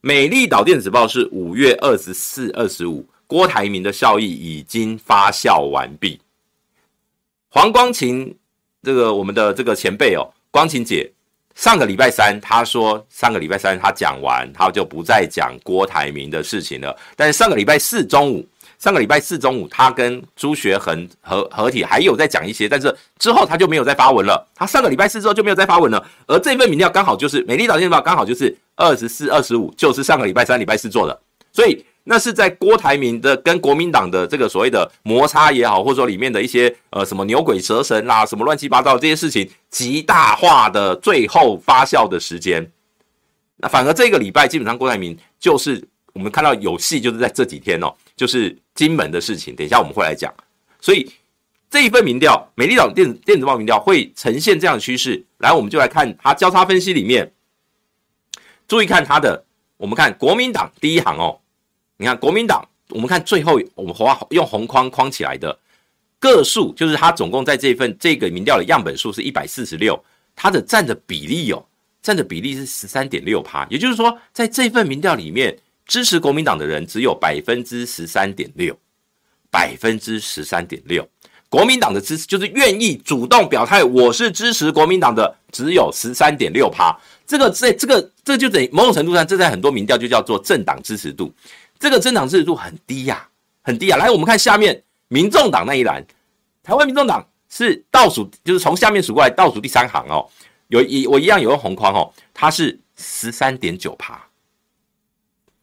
[0.00, 6.20] 美丽岛电子报是五月二十四、二十五，郭台铭的效应已经发酵完毕。
[7.48, 8.32] 黄光芹
[8.82, 11.10] 这个我们的这个前辈哦，光晴姐
[11.54, 16.96] 上个礼拜三她说，上个礼拜三她讲完，她就不再讲郭台铭的事情了。
[17.14, 18.46] 但是上个礼拜四中午。
[18.78, 24.44] 上个礼拜四中午，她跟朱学恒合合体，还有在讲一些，但是之后她就没有再发文了。
[24.56, 26.04] 她上个礼拜四之后就没有再发文了。
[26.26, 31.16] 而这份民调刚好就是美丽岛电子报刚好就是二十四、二十五，就是上个礼拜三、礼拜四做的。
[31.52, 42.70] 所以那是在郭台铭的跟国民党的这个所谓的摩擦也好，或者说里面的一些呃什么牛鬼蛇神啦、什么乱七八糟这些事情极大化的最后发酵的时间。
[43.58, 47.94] 那反而这个礼拜基本上郭台铭就是我们看到有戏，就是在这几天哦。
[48.16, 50.32] 就是金门的事情，等一下我们会来讲。
[50.80, 51.10] 所以
[51.70, 55.24] 这一份民调，美丽岛电子电子报民调会呈现这样的趋势。
[55.38, 57.32] 来，我们就来看它交叉分析里面，
[58.68, 59.44] 注意看它的，
[59.76, 61.38] 我们看国民党第一行哦。
[62.02, 65.56] 你看国民党，我们看最后我们画用红框框起来的
[66.18, 69.96] 个数，就是它总共在这份这个民调的样本数是一百四十六，
[70.34, 71.64] 它的占的比例哦，
[72.02, 73.64] 占的比例是十三点六趴。
[73.70, 75.56] 也就是说，在这份民调里面。
[75.84, 78.74] 支持国民党的人只有百分之十三点六，
[79.50, 81.06] 百分之十三点六。
[81.48, 86.96] 国民党的支持就是愿意主动表态，我是支持国民党的，只有十三点六趴。
[87.26, 91.30] 这个在这个这就等于某种程度上，这在很多民调就叫做政党支持度。
[91.82, 93.28] 这个增长支持度很低呀、
[93.60, 93.98] 很低啊。
[93.98, 96.06] 来，我们看下面民众党那一栏，
[96.62, 100.24] 台湾民众党是倒数，就是从下面数过来倒数第三行哦。
[100.68, 104.24] 有一我一样有个红框哦，它是十三点九趴。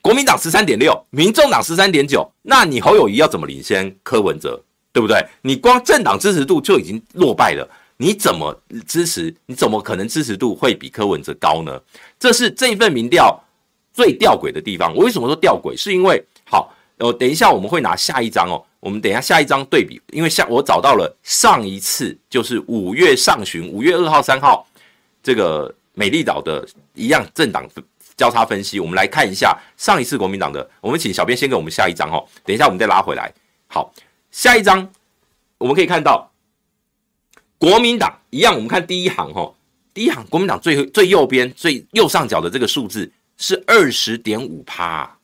[0.02, 5.26] 国民党十三点六，民众党十三点九，那你侯友宜要怎么领先柯文哲，对不对？
[5.44, 9.34] 你光政党支持度就已经落败了，你怎么支持？
[9.46, 11.82] 你怎么可能支持度会比柯文哲高呢？
[12.20, 13.42] 这是这一份民调
[14.00, 14.96] 最吊诡的地方。
[14.96, 15.76] 我为什么说吊诡？
[15.76, 24.66] 是因为好，呃，等一下我们会拿下一张哦，我们等一下下一张对比，因为下我找到了上一次就是五月上旬，五月二号、三号
[25.22, 27.68] 这个美丽岛的一样政党。
[28.16, 30.70] 交叉分析，我们来看一下上一次国民党的。
[30.82, 33.34] 我们请小编先给我们下一张哦，等一下我们再拉回来。
[33.68, 33.94] 好，
[34.30, 34.90] 下一张
[35.58, 36.30] 我们可以看到
[37.58, 39.50] 国民党一样，我们看第一行哈，
[39.94, 43.10] 第一行国民党最最右边最右上角的这个数字
[43.40, 45.18] 是二十点五趴。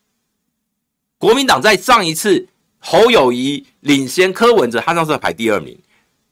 [1.19, 2.47] 国民党在上一次
[2.79, 5.77] 侯友谊领先柯文哲，他上次排第二名，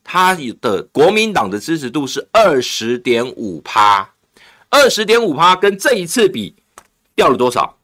[0.03, 4.13] 他的国民党的支持度是二十点五趴，
[4.69, 6.55] 二十点五趴跟这一次比
[7.13, 7.77] 掉了多少？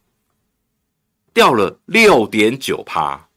[1.34, 3.28] 掉了六点九趴。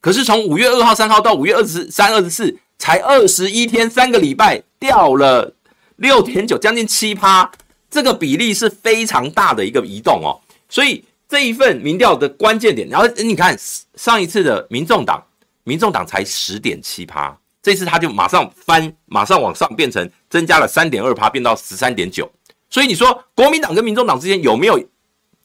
[0.00, 5.54] 可是从五月二号、三号到五月二十三、二十四，才二十一天，三个礼拜掉了
[5.96, 7.52] 六点九，将近七趴。
[7.92, 10.40] 这个比例是非常大的一个移动哦。
[10.68, 13.56] 所以这一份民调的关键点，然后你看
[13.94, 15.22] 上一次的民众党，
[15.64, 22.28] 民众党才十点七趴，这次他就马上翻，马上往上变成增加了三点二趴，变到十三点九。
[22.70, 24.82] 所以你说国民党跟民众党之间有没有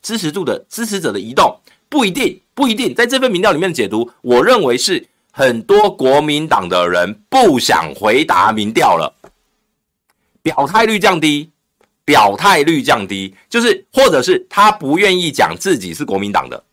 [0.01, 1.59] 支持度的支持者的移动？
[1.89, 2.93] 不一定，不一定。
[2.93, 9.13] 在这份民调里面的解读，我认为是很多国民党的人不想回答民调了，
[10.41, 11.49] 表态率降低，
[12.07, 16.63] 表态率降低，就是或者是他不愿意讲自己是国民党的，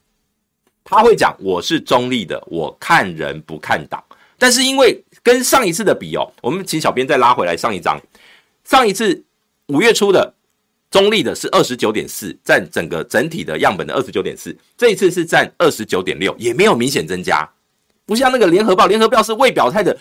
[0.85, 4.01] 他会讲我是中立的，我看人不看党。
[4.38, 8.01] 但是因为跟上一次的比哦，我们请小编再拉回来上一张，
[8.62, 9.25] 上一次
[9.66, 10.33] 五月初的。
[10.90, 17.51] 中立的是二十九点四，占整个整体的样本的二十九点四，这一次是占二十九点六，也没有明显增加，
[18.07, 19.99] 不像那个联合报，联合报是未表态的，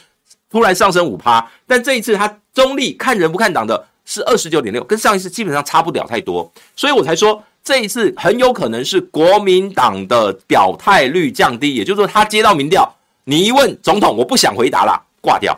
[0.51, 15.57] 突然上升五趴，但这一次他中立看人不看党的是二十九点六，跟上一次基本上差不了太多，所以我才说这一次很有可能是国民党的表态率降低，也就是说他接到民调，你一问总统，我不想回答了，挂掉，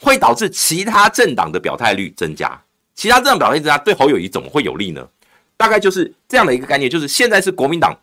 [0.00, 2.58] 会导致其他政党的表态率增加。
[2.94, 5.06] 其他政党表态增加，对侯友谊怎么会有利呢？
[5.58, 7.94] 大概就是这样的一个概念，就是现在是国民党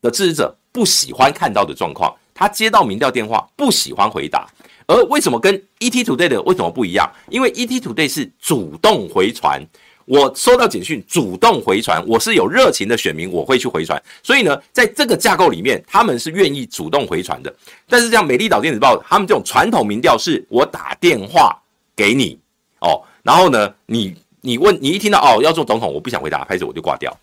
[0.00, 2.14] 的支持者不喜欢看到的状况。
[2.38, 4.46] 他接到民调电话，不喜欢回答。
[4.86, 7.10] 而为什么跟 ET Today 的为什么不一样？
[7.28, 9.60] 因为 ET Today 是主动回传，
[10.04, 14.00] 我收到简讯主动回传，我是有热情的选民，我会去回传。
[14.22, 17.52] 所以呢，在这个架构里面，他们是愿意主动回传的。
[17.88, 21.60] 但是像美丽岛电子报，他们这种传统民调是我打电话
[21.96, 22.38] 给你
[22.78, 24.14] 哦，然后呢，你。
[24.40, 27.14] 你问你一听到哦要做总统，我不想回答，开始我就挂掉，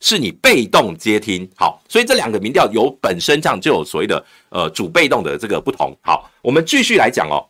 [0.00, 1.48] 是你被动接听。
[1.56, 5.96] 好，所以这两个民调有本身上就有所谓的呃主被动的这个不同。
[6.02, 7.44] 好，我们继续来讲哦，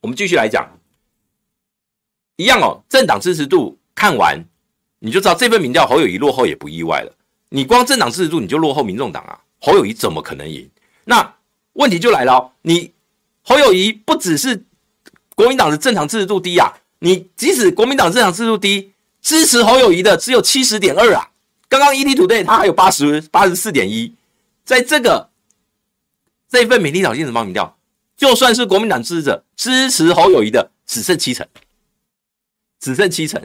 [0.00, 0.68] 我们继续来讲，
[2.36, 4.38] 一样哦，政党支持度看完
[4.98, 7.12] 你就知道这份民调侯友宜落后也不意外了。
[7.48, 10.68] 你光政党支持度你就落后民众党啊，侯友宜怎么可能赢？
[11.04, 11.34] 那
[11.72, 12.92] 问题就来了哦，你
[13.42, 14.64] 侯友宜不只是
[15.34, 16.74] 国民党的政党支持度低啊。
[17.00, 21.30] 你即使国民党政党支持度低，支持侯友宜的只有七十点二啊。
[21.68, 24.14] 刚刚 ETtoday 他还有八十八十四点一，
[24.64, 25.30] 在这个
[26.48, 27.76] 这一份美丽岛电子报民调，
[28.16, 31.46] 就算是国民党支持者支持侯友谊的只剩七成，
[32.80, 33.44] 只剩七成。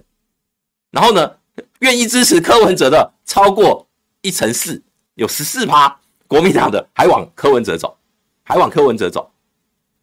[0.91, 1.37] 然后呢，
[1.79, 3.87] 愿意支持柯文哲的超过
[4.21, 4.81] 一成四，
[5.15, 5.99] 有十四趴。
[6.25, 7.95] 国民党的还往柯文哲走，
[8.41, 9.31] 还往柯文哲走。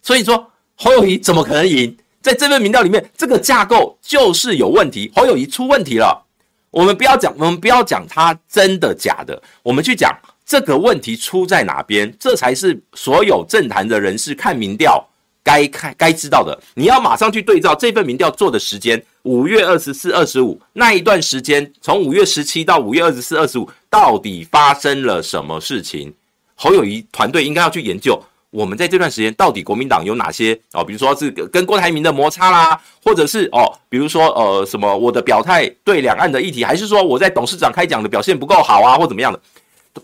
[0.01, 1.97] 所以说侯友谊怎么可能赢？
[2.23, 6.27] 在这份民调里面，这个架构就是有问题，侯友谊出问题了。
[6.71, 15.05] 我们不要讲，我们不要讲他真的假的，我们去讲这个问题出在哪边，这才是所有政坛的人士看民调
[15.43, 16.57] 该看该知道的。
[16.75, 26.15] 你要马上去对照这份民调做的时间，五月二十四、二十五那一段时间，从五月十七到五月二十四、二十五，到底发生了什么事情？
[26.55, 28.23] 侯友谊团队应该要去研究。
[28.51, 30.85] 我们在这段时间到底国民党有哪些哦？
[30.85, 39.41] 比如说是跟郭台铭的摩擦啦，或者是哦，比如说呃什么我的表态对两岸的议题，还是说我在董事长开讲的表现不够好啊，或怎么样的？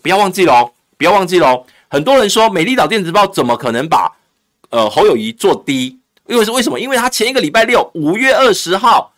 [0.01, 1.65] 不要忘记喽，不要忘记喽。
[1.89, 4.11] 很多人说美丽岛电子报怎么可能把
[4.69, 5.99] 呃侯友谊做低？
[6.27, 6.79] 因为是为什么？
[6.79, 9.13] 因为他前一个礼拜六五月二十号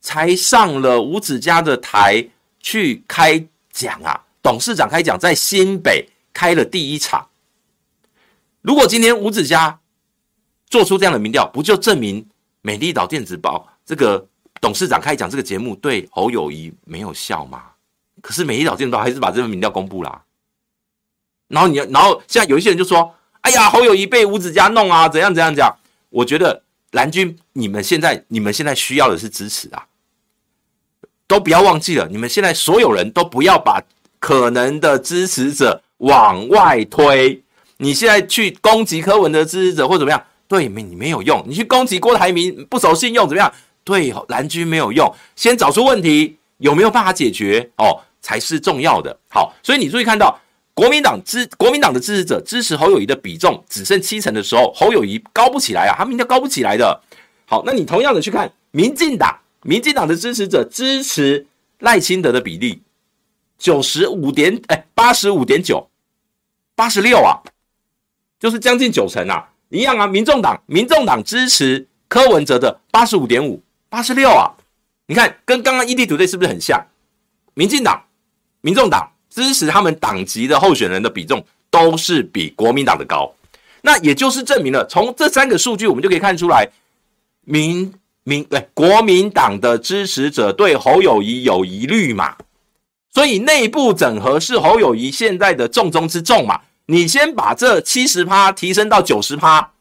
[0.00, 2.24] 才上了吴子嘉的台
[2.60, 7.26] 去开讲啊，董事长开讲在新北开了第一场。
[8.66, 9.78] 如果今天吴子嘉
[10.68, 12.26] 做出这样的民调，不就证明
[12.62, 14.26] 美丽岛电子报这个
[14.60, 17.62] 董事长开讲这个节目对侯友宜没有效吗？
[18.20, 20.20] 可是美丽岛电子报还是把这份民调公布啦。
[21.46, 25.72] 然后你，然后现在有一些人就说：“哎呀，侯友宜被吴子嘉弄啊，怎样怎样讲？”
[26.10, 29.86] 我觉得蓝军，你们现在你们现在需要的是支持啊，
[31.28, 33.80] 都不要忘记了，你们现在所有人都不要把
[34.18, 37.44] 可能的支持者往外推。
[37.78, 40.22] 你现在去攻击柯文哲的支持者或怎么样？
[40.48, 41.44] 对，没你没有用。
[41.46, 43.52] 你去攻击郭台铭不守信用怎么样？
[43.84, 45.12] 对，蓝军没有用。
[45.34, 49.16] 先找出问题有没有办法解决哦，才是重要的。
[49.28, 50.38] 好，所以你注意看到
[50.72, 57.00] 国民党支国民党的支持者支持侯友谊的比重只剩七成的时候，侯友谊高不起来啊，他民调高不起来的。
[57.44, 61.46] 好，那你同样的去看民进党，民进党的支持者支持
[61.80, 62.82] 赖清德的比例
[63.58, 65.88] 九十五点哎八十五点九
[66.74, 67.42] 八十六啊。
[68.38, 74.52] 就是将近九成啊，一样啊，民众党，民众党支持柯文哲的八十五点五，八十六啊，
[75.06, 76.86] 你看跟刚刚 ETtoday 是不是很像？
[77.54, 78.04] 民进党、
[78.60, 83.32] 民众党支持他们党籍的候选人的比重都是比国民党的高，
[83.80, 86.68] 那也就是证明了，从这三个数据我们就可以看出来，
[87.42, 87.92] 民
[88.24, 92.36] 民对国民党的支持者对侯友谊有疑虑嘛，
[93.14, 96.60] 所以内部整合是侯友谊现在的重中之重嘛。
[96.88, 99.72] 你先把这七十趴提升到九十趴，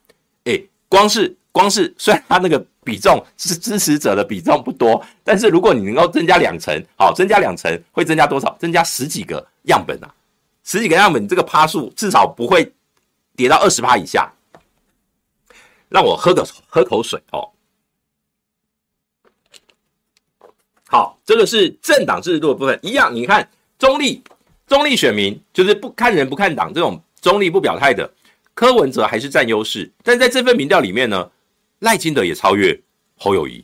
[0.45, 8.57] 哎，光是光是，虽然他那个比重是支持者的比重不多，但是如果你能够增加两成，好，增加两成会增加多少？
[8.59, 10.11] 增加十几个样本啊，
[10.63, 12.73] 十几个样本，这个趴数至少不会
[13.35, 14.31] 跌到二十趴以下。
[15.89, 17.51] 让我喝个喝口水哦。
[20.87, 24.23] 好，这个是政党制度的部分，一样，你看中立。
[24.67, 28.11] 中立选民就是不看人不看党这种中立不表态的，
[28.53, 29.91] 柯文哲还是占优势。
[30.03, 31.29] 但在这份民调里面呢，
[31.79, 32.79] 赖清德也超越
[33.15, 33.63] 侯友谊，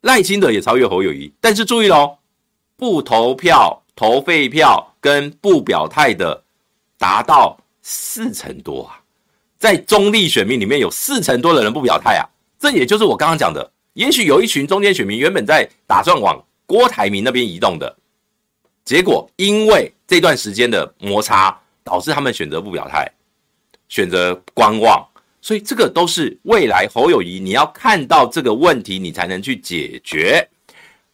[0.00, 1.30] 赖清德也超越侯友谊。
[1.40, 2.16] 但是注意喽，
[2.76, 6.42] 不投票、投废票跟不表态的
[6.98, 9.00] 达到四成多啊，
[9.58, 12.24] 在中立选民里面有四成多的人不表态啊，
[12.58, 17.94] 这也就是我刚刚讲的，也许有一群中间选民原本在打算往郭台铭那边移动的。
[18.84, 23.10] 结果，因为这段时间的摩擦，导致他们选择不表态，
[23.88, 25.02] 选择观望，
[25.40, 30.46] 所以这个都是未来侯友谊你要看到这个问题，你才能去解决。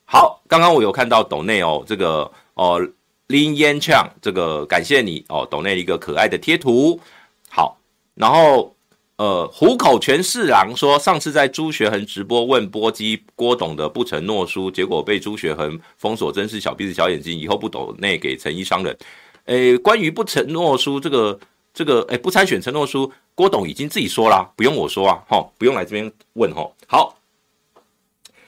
[0.05, 2.81] 好，刚刚我有看到斗内哦，这个哦
[3.29, 7.01] 林彦强，这个感谢你哦，斗内一个可爱的贴图。
[7.49, 7.79] 好，
[8.15, 8.75] 然后。
[9.21, 18.97] 呃，虎口全四郎说，上次在朱学恒直播问波基郭董的不承诺书，结果被朱学恒封锁，真是小鼻子小眼睛，以后不懂内给诚意商人。
[19.45, 21.39] 诶，关于不承诺书这个
[21.75, 26.67] 这个，诶，不参选承诺书，郭董已经自己说了，不用我说啊，哈，不用来这边问哈。
[26.87, 27.19] 好，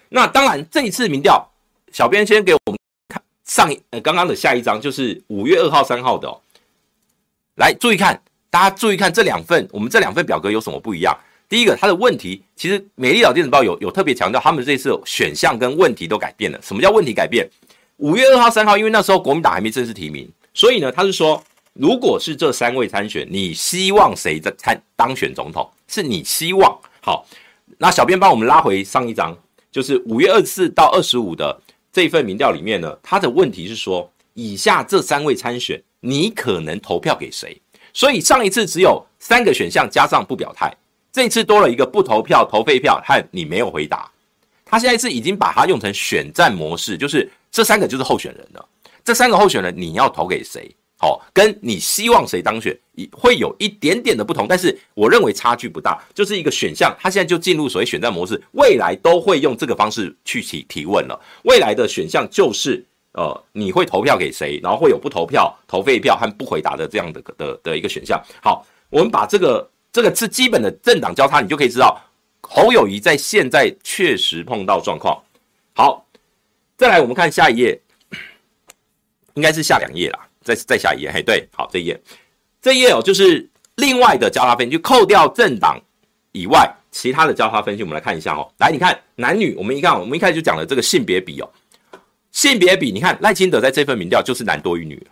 [0.09, 1.47] 那当然这一次民调，
[1.93, 6.41] 小编先给我们看上呃刚刚的下一张，就是五月二号、三号的哦，
[7.57, 8.23] 来注意看。
[8.53, 11.19] 大家注意看这两份，我们这两份表格有什么不一样？
[11.49, 16.61] 第一个，它的问题其实美丽岛电子报有有特别强调，他们这次选项跟问题都改变了。
[16.61, 17.49] 什么叫问题改变？
[17.97, 25.67] 五月二号、三号，因为那时候国民党还没正式提名，所以呢，他是说，如果是这三位参选，你希望谁在参当选总统？
[25.89, 27.27] 是你希望好？
[27.79, 29.35] 那小编帮我们拉回上一张，
[29.71, 31.59] 就是五月二十四到二十五的
[31.91, 37.59] 这份民调里面呢，他的问题是说，以下这三位参选，你可能投票给谁？
[37.93, 40.75] 所以上一次只有三个选项加上不表态，
[41.13, 44.11] 这一次多了一个不投票、投废票和你没有回答。
[44.65, 48.69] 他现在是已经把它用成选战模式，就是这三个就是候选人了。
[49.05, 50.75] 这三个候选人你要投给谁？
[50.97, 52.75] 好，跟你希望谁当选，
[53.11, 56.97] 会有一点点的不同，但是我认为差距不大，就是一个选项。
[56.99, 61.21] 他现在就进入所谓选战模式，未来都会用这个方式去提提问了。
[61.43, 62.85] 未来的选项就是。
[63.13, 64.59] 呃，你会投票给谁？
[64.63, 68.19] 然后会有不投票、投废票和不回答的这样的的的一个选项。
[68.43, 72.01] 好，我们把这个这个是基本的政党交叉，你就可以知道
[72.41, 75.23] 侯友谊在现在确实碰到状况。
[75.75, 76.07] 好，
[76.79, 77.79] 再来我们看下一页，
[79.35, 81.13] 应该是下两页啦，再再下一页。
[81.13, 82.01] 嘿，对，好，这一页，
[82.63, 83.47] 这一页哦，就是
[83.77, 85.79] 另外的交叉分析，就扣掉政党
[86.33, 88.51] 以外其他的交叉分析，我们来看一下哦。
[88.59, 91.51] 来，你看男女，我们一看，我们一开始就讲了这个性别比哦。
[92.33, 95.07] 性别比，你看赖清德在这份民调就是男多于女，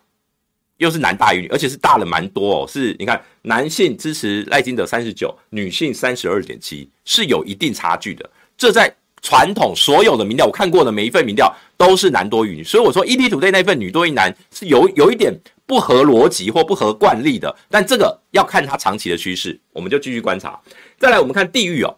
[0.78, 2.66] 又是男大于女，而且是大了蛮多哦。
[2.66, 8.28] 是，你看男性支持赖清德三十九，女性三十二点七，是有一定差距的。
[8.56, 17.54] 这在传统所有的民调，我看过的每一份民调都是男多于女，所以我说 ETtoday 那份女多于男是有有一点不合逻辑或不合惯例的。
[17.68, 20.58] 但这个要看它长期的趋势，我们就继续观察。
[20.98, 21.94] 再来，我们看地域哦，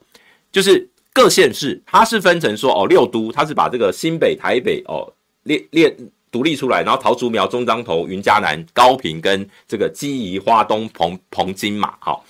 [0.50, 0.88] 就是。
[1.12, 5.94] 各县市，它是分成说哦，六都，它是把这个新北、台北哦列列
[6.30, 12.24] 独立出来，然后桃竹苗、中彰投、云嘉南、高平跟这个基宜、花东、澎澎金嘛，好，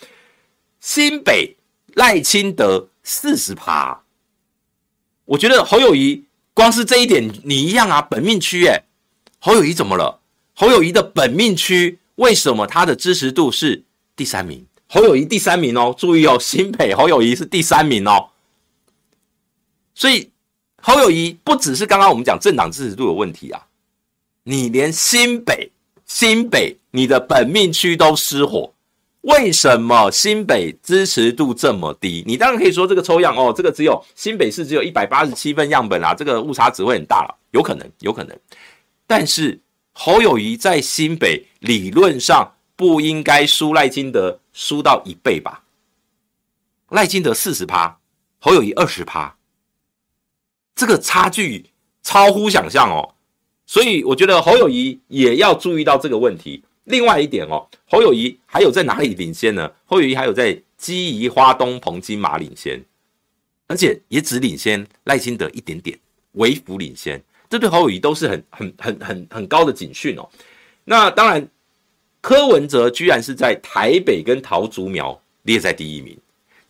[0.81, 1.57] 新北
[1.95, 4.03] 赖清德四十趴，
[5.27, 8.83] 我觉得侯友宜光是这一点你一样啊，本命区诶，
[9.39, 10.19] 侯友宜怎么了？
[10.55, 13.85] 侯友宜的本命区为什么他的支持度是
[14.17, 14.67] 第三名？
[14.89, 18.31] 侯友宜第三名哦，注意哦，新北侯友宜是第三名哦。
[19.95, 20.31] 所以
[20.81, 23.67] 侯友宜不只是刚刚我们讲政党支持度有问题啊，
[24.45, 25.71] 你连新北
[26.07, 28.73] 新北你的本命区都失火，
[29.23, 32.25] 为什么新北支持度这么低？
[32.27, 38.39] 你当然可以说这个抽样哦，这个只有新北市只有一百八十七份样本啦，这个误差值会很大了，有可能有可能。
[39.07, 39.61] 但是
[39.93, 45.63] 侯友谊在新北理论上不应该输赖清德输到一倍吧？
[46.89, 47.99] 赖清德四十趴，
[48.41, 49.37] 侯友谊二十趴，
[50.75, 51.67] 这个差距
[52.03, 53.15] 超乎想象哦。
[53.67, 56.63] 所以我觉得侯友宜也要注意到这个问题。
[56.85, 59.71] 另外一点哦，侯友宜还有在哪里领先呢？
[59.87, 62.83] 侯友宜还有在基宜花东澎金马领先，
[63.69, 65.97] 而且也只领先赖清德一点点，
[66.33, 67.23] 微幅领先。
[67.49, 70.29] 这对侯友宜都是很很很很很高的警讯哦。
[70.85, 71.49] 那当然，
[72.21, 76.19] 柯文哲居然是在台北跟桃竹苗列在第一名，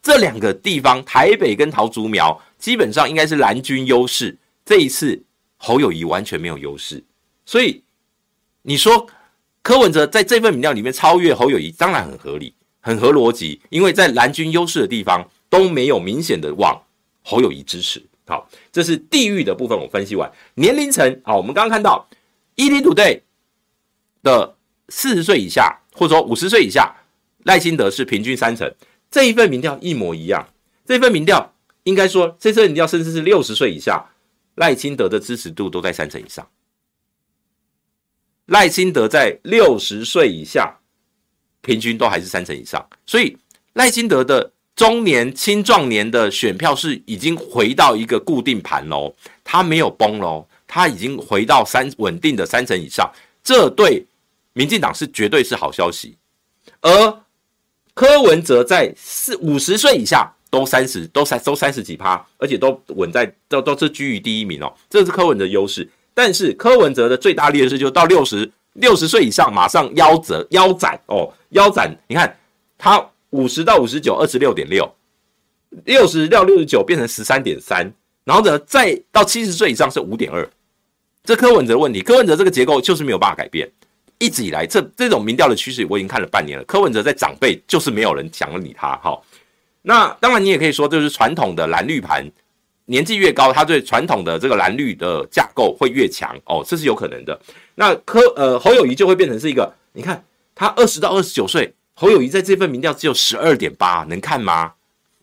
[0.03, 4.38] 这两个地方台北跟桃竹苗基本上应该是蓝军优势。
[4.64, 5.20] 这一次
[5.56, 7.02] 侯友谊完全没有优势，
[7.44, 7.82] 所以
[8.62, 9.06] 你说。
[9.64, 16.82] 柯文哲在这份民调里面超越侯友谊，当然很合理，很合逻辑，因为在蓝军优势的地方都没有明显的往
[17.22, 18.04] 侯友谊支持。
[18.26, 20.28] 好，这是地域的部分，我分析完。
[20.54, 22.04] 年龄层，好，我们刚刚看到
[22.56, 23.20] ，ETtoday
[24.24, 24.56] 的
[24.88, 26.92] 四十岁以下，或者说五十岁以下，
[27.44, 28.68] 赖清德是平均三成，
[29.12, 30.48] 这一份民调一模一样。
[30.84, 31.51] 这份民调
[31.84, 34.04] 应该说，这次你要甚至是六十岁以下，
[34.56, 36.48] 赖清德的支持度都在三成以上。
[38.46, 40.78] 赖清德在六十岁以下，
[41.60, 43.36] 平均都还是三成以上，所以
[43.74, 49.14] 赖清德的中年、青壮年的选票是已经回到一个固定盘喽，
[49.44, 53.10] 他没有崩喽，他已经回到三稳定的三成以上，
[53.42, 54.06] 这对
[54.52, 56.16] 民进党是绝对是好消息。
[56.80, 57.22] 而
[57.94, 65.88] 柯文哲在四五十岁以下都三十都三都三十几趴，而且都稳在都都是居于第一名哦，这是柯文哲的优势。
[66.12, 71.90] 但是柯文哲的最大劣势就是到六十六十岁以上，马上腰折腰斩哦，腰斩。
[72.07, 72.38] 你看
[72.76, 74.94] 他五十到五十九，二十六点六，
[75.86, 77.90] 六十到六十九变成十三点三，
[78.24, 80.46] 然后呢，再到七十岁以上是五点二。
[81.24, 83.66] 这柯文哲的问题，柯文哲这个结构就是没有办法改变。
[84.18, 86.64] 一直以来，这这种民调的趋势我已经看了半年了。
[86.64, 88.96] 柯文哲在长辈就是没有人想理他。
[89.03, 89.24] 好，
[89.82, 92.30] 那当然你也可以说，就是传统的蓝绿盘。
[92.86, 97.40] 年纪越高，他对传统的这个蓝绿的架构会越强哦，这是有可能的。
[97.76, 100.22] 那柯呃侯友谊就会变成是一个，你看
[100.52, 104.74] 他二十到二十九岁，侯友谊在这份民调只有十二点八，能看吗？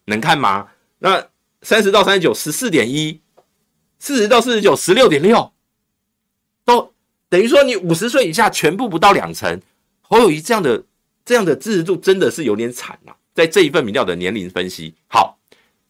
[0.06, 0.70] 能看吗？
[1.00, 1.28] 那
[1.62, 3.20] 三十到三十九十四点一，
[4.00, 5.52] 四十到四十九十六点六，
[6.64, 6.94] 都
[7.28, 9.62] 等于说你五十岁以下全部不到两成，
[10.02, 10.86] 侯友谊这样的
[11.26, 15.38] 这样的支持度真的是有点惨啊，在这一份民调的年龄分析，好。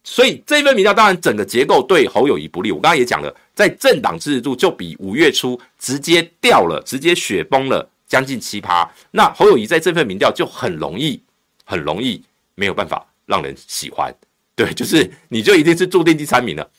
[0.04, 2.70] 所以这一份民调当然整个结构对侯友宜不利。
[2.70, 8.88] 我刚刚也讲了，在政党支持度就比五月初直接掉了，直接雪崩了将近七趴。
[9.10, 11.20] 那侯友宜在这份民调就很容易，
[11.64, 12.22] 很容易
[12.54, 14.14] 没有办法让人喜欢。
[14.54, 16.70] 对，就是你就一定是注定第三名了。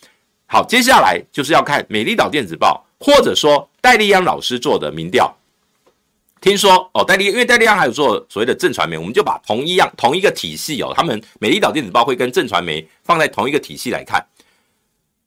[0.47, 5.31] 好，接下来就是要看美丽岛电子报或者说戴立安老师做的民调。
[6.41, 14.25] 听说哦，戴立，因为戴立安还有做所谓的正传媒，我们就把同一样同一个体系哦，他们美丽岛电子报会跟正传媒放在同一个体系来看。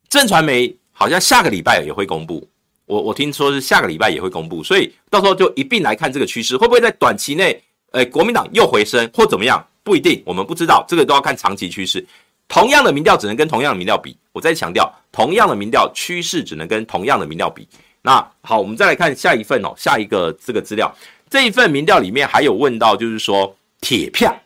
[0.09, 2.47] 正传媒好像下个礼拜也会公布，
[2.87, 7.63] 我我听说是下个礼拜也会公布，所以到时候就一并来看这个趋势会不会在短期内，
[7.93, 12.05] 诶，国民党又回升或怎么样，不一定，我们不知道，这个都要看长期趋势。
[12.49, 17.69] 同样的民调只能跟同样的民调比，我再强调，同样的民调趋势只能跟同样的民调比。
[18.07, 20.95] 那好，我们再来看下一份哦，下一个这个资料，
[21.31, 24.39] 这一份民调里面还有问到，就是说铁票，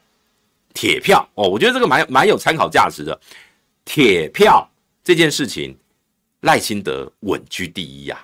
[0.72, 3.20] 铁票哦，我觉得这个蛮蛮有参考价值的。
[3.84, 4.64] 铁票
[5.02, 5.76] 这件事情，
[6.42, 8.22] 赖清德稳居第一呀、啊。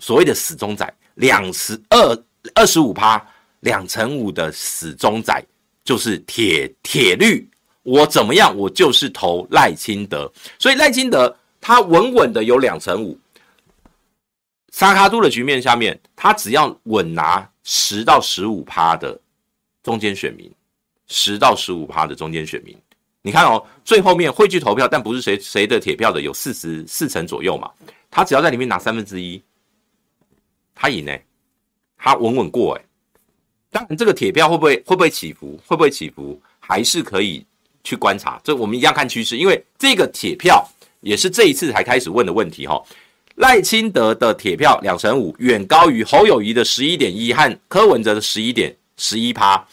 [0.00, 2.24] 所谓的死忠仔，两十二
[2.56, 3.24] 二十五趴，
[3.60, 5.40] 两成五的死忠仔
[5.84, 7.48] 就是铁铁绿，
[7.84, 10.28] 我怎么样，我就是投赖清德。
[10.58, 13.16] 所以赖清德他稳稳的有两成五。
[14.70, 19.20] 沙卡都的局面下面，他只要稳拿十到十五趴的
[19.82, 20.50] 中间选民，
[21.08, 22.76] 十到十五趴的中间选民，
[23.22, 27.70] 你看哦，最后面会去投票，但不是谁谁的铁票的有四十四成左右嘛，
[28.10, 29.42] 他只要在里面拿三分之一，
[30.74, 31.18] 他赢呢，
[31.98, 32.84] 他稳稳过诶。
[33.72, 37.44] 当然这个铁票会不会会不会起伏，会不会起伏，还是可以
[37.82, 40.64] 去观察，这我们一样看趋势，因为这个铁票
[41.00, 42.80] 也是这一次才开始问的问题哈。
[43.40, 49.66] 赖清德的铁票两成五，远高于侯友谊的十一点一和柯文哲的十一点十一趴。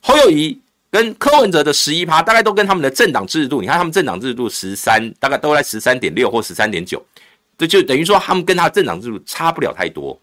[0.00, 0.58] 侯友谊
[0.90, 7.04] 跟柯文哲的十一趴，大概都跟他们的政党制度，你看他们政党制度十三，大概都在十三点六或十三点九，
[7.58, 10.18] 这就等于说他们跟他的政党制度差不了太多。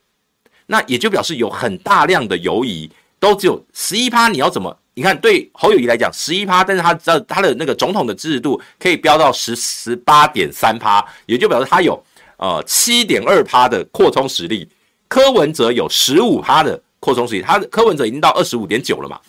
[0.65, 4.29] 那也就表示有很大量的游移，都只有十一趴。
[4.29, 4.75] 你要怎么？
[4.95, 12.03] 你看对侯友谊来讲十一趴，但是他知道他的那个总统的支持度可以飙到十十八点三趴，也就表示他有。
[12.39, 14.67] 呃，七点二趴的扩充实力，
[15.09, 19.19] 柯文哲有十五趴的扩充实力，他柯文哲已经到二十五点九了嘛，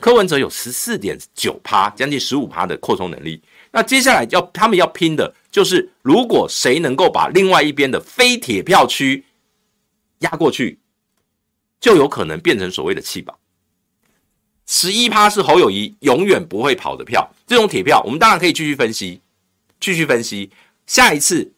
[0.00, 3.40] 柯文哲有十四点九趴，将近十五趴的扩充能力。
[3.70, 9.24] 那接下来要他们要拼的就是，如果谁能够把另外一边的非铁票区
[10.18, 10.78] 压过去，
[11.78, 13.38] 就有可能变成所谓的弃保。
[14.66, 19.20] 十一趴是侯友谊永远不会跑的票，这种铁票，我们当然可以继续分析，
[19.78, 20.50] 继续分析。
[20.86, 21.52] 下一次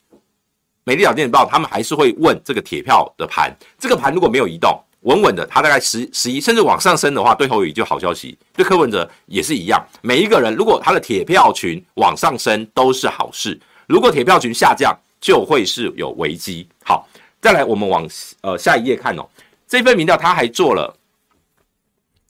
[0.89, 9.87] 美丽岛电子报他们还是会问这个铁票的盘，这个盘如果没有移动，稳稳的，它大概十十一甚至往上升的话，对侯友宜就好消息，对柯文哲也是一样。
[10.01, 16.67] 每一个人如果他的铁票群往上升都是好事，如果铁票群下降就会是有危机。
[16.83, 17.07] 好，
[17.39, 18.09] 再来我们往
[18.41, 19.29] 呃下一页看哦，
[19.67, 20.97] 这份民调他还做了。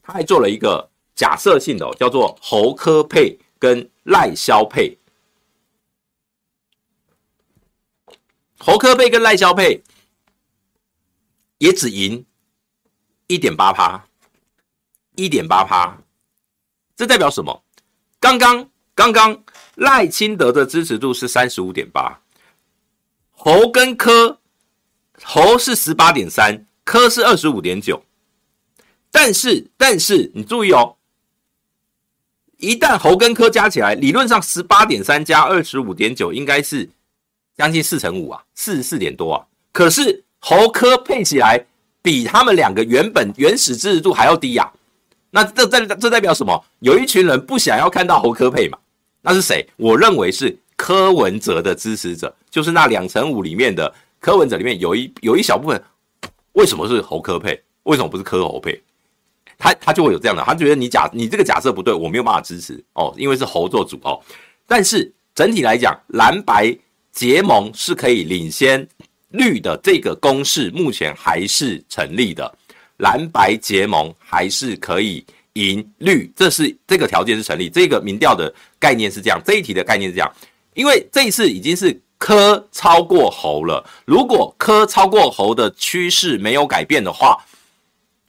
[0.03, 0.85] 他还做了一个
[1.15, 4.98] 假设性的、哦，叫做侯柯配跟赖萧配。
[8.59, 9.83] 侯科配跟赖萧配
[11.59, 12.25] 也只赢
[13.27, 14.05] 一点八趴，
[15.15, 15.99] 一点八趴，
[16.97, 17.65] 这代表什么？
[18.21, 19.45] 刚刚刚刚
[19.77, 22.21] 赖清德的支持度是三十五点八，
[23.31, 24.41] 侯跟科，
[25.23, 28.05] 侯是十八点三，科是二十五点九。
[29.11, 30.97] 但是，但是你注意哦，
[32.59, 36.91] 一旦侯跟科加起来，理论上十八点三加二十五点九，应该是
[37.59, 39.45] 将近四成五啊，四十四点多啊。
[39.73, 41.63] 可是侯科配起来，
[42.01, 44.73] 比他们两个原本原始支持度还要低呀、啊。
[45.31, 46.65] 那这代这代表什么？
[46.79, 48.79] 有一群人不想要看到侯科配嘛？
[49.21, 49.69] 那是谁？
[49.77, 55.83] 我认为是柯文哲的支持者，就是那两成五里面的柯文哲里面有一有一小部分，
[56.53, 57.61] 为什么是侯科配？
[57.83, 58.81] 为什么不是柯侯配？
[59.59, 64.21] 他他就会有这样的，他觉得你假你这个假设不对，我没有办法支持哦，因为是侯做主哦。
[64.67, 66.75] 但是整体来讲，蓝白
[67.19, 68.87] 结盟是可以领先
[69.31, 72.57] 绿的这个公式，目前还是成立的。
[72.99, 77.69] 蓝白结盟还是可以赢绿，这是这个条件是成立。
[77.69, 80.33] 这个民调的概念是这样，这一题的概念是这样，
[80.75, 83.85] 因为这一次已经是柯超过侯了。
[84.05, 87.37] 如果柯超过侯的趋势没有改变的话。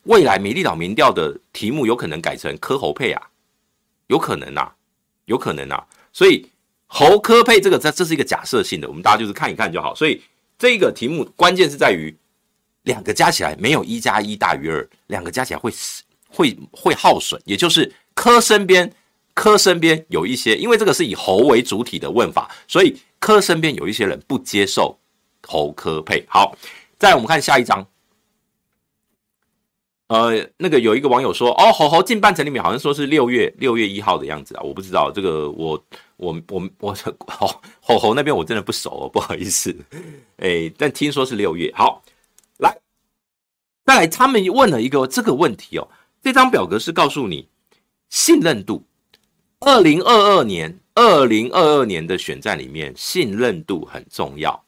[0.04, 3.22] 未来美丽岛民调的题目有可能改成柯侯配啊，
[4.08, 4.74] 有可能啊，
[5.26, 6.44] 有可能啊，所以
[6.92, 9.94] 侯科配这个这这是一个假设性的，我们大家就是看一看就好。
[9.94, 10.22] 所以
[10.58, 12.14] 这个题目关键是在于
[12.84, 15.72] 两个加起来没有一加一大于二，两个加起来会
[16.28, 18.92] 会会耗损，也就是科身边
[19.36, 24.98] 科身边有一些，因为这个是以侯为主体的问法，所以科身边有一些人不接受
[25.48, 26.26] 侯科配。
[26.28, 26.58] 好，
[26.98, 27.86] 再我们看下一章。
[30.10, 35.80] 呃，那个有一个网友说，哦，侯侯进半程里面好像说是六月六月一号的样子啊，我不知道这个我，
[36.18, 36.96] 我我我我
[37.28, 39.76] 侯侯侯那边我真的不熟哦，不好意思，
[40.38, 41.72] 哎，但听说是六月。
[41.76, 42.02] 好，
[42.58, 42.76] 来，
[43.86, 45.88] 再来，他们问了一个这个问题哦，
[46.24, 47.48] 这张表格是告诉你
[48.10, 48.84] 信任度，
[49.60, 54.64] 二零二二年二零二二年的选战里面信任度很重要，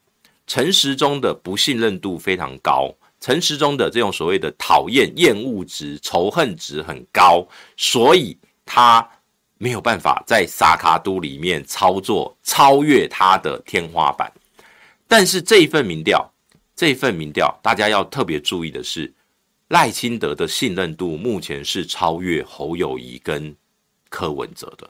[0.45, 2.93] 陈时中的不信任度非常高。
[3.21, 7.47] 陈时中的这种所谓的讨厌、厌恶值、仇恨值很高，
[7.77, 9.07] 所以他
[9.59, 14.29] 没有办法在萨卡都里面操作超越他的天花板。
[15.07, 16.27] 但是这一份民调，
[16.75, 19.13] 这一份民调，大家要特别注意的是，
[19.67, 23.55] 赖清德的信任度目前是超越侯友谊跟
[24.09, 24.89] 柯文哲的。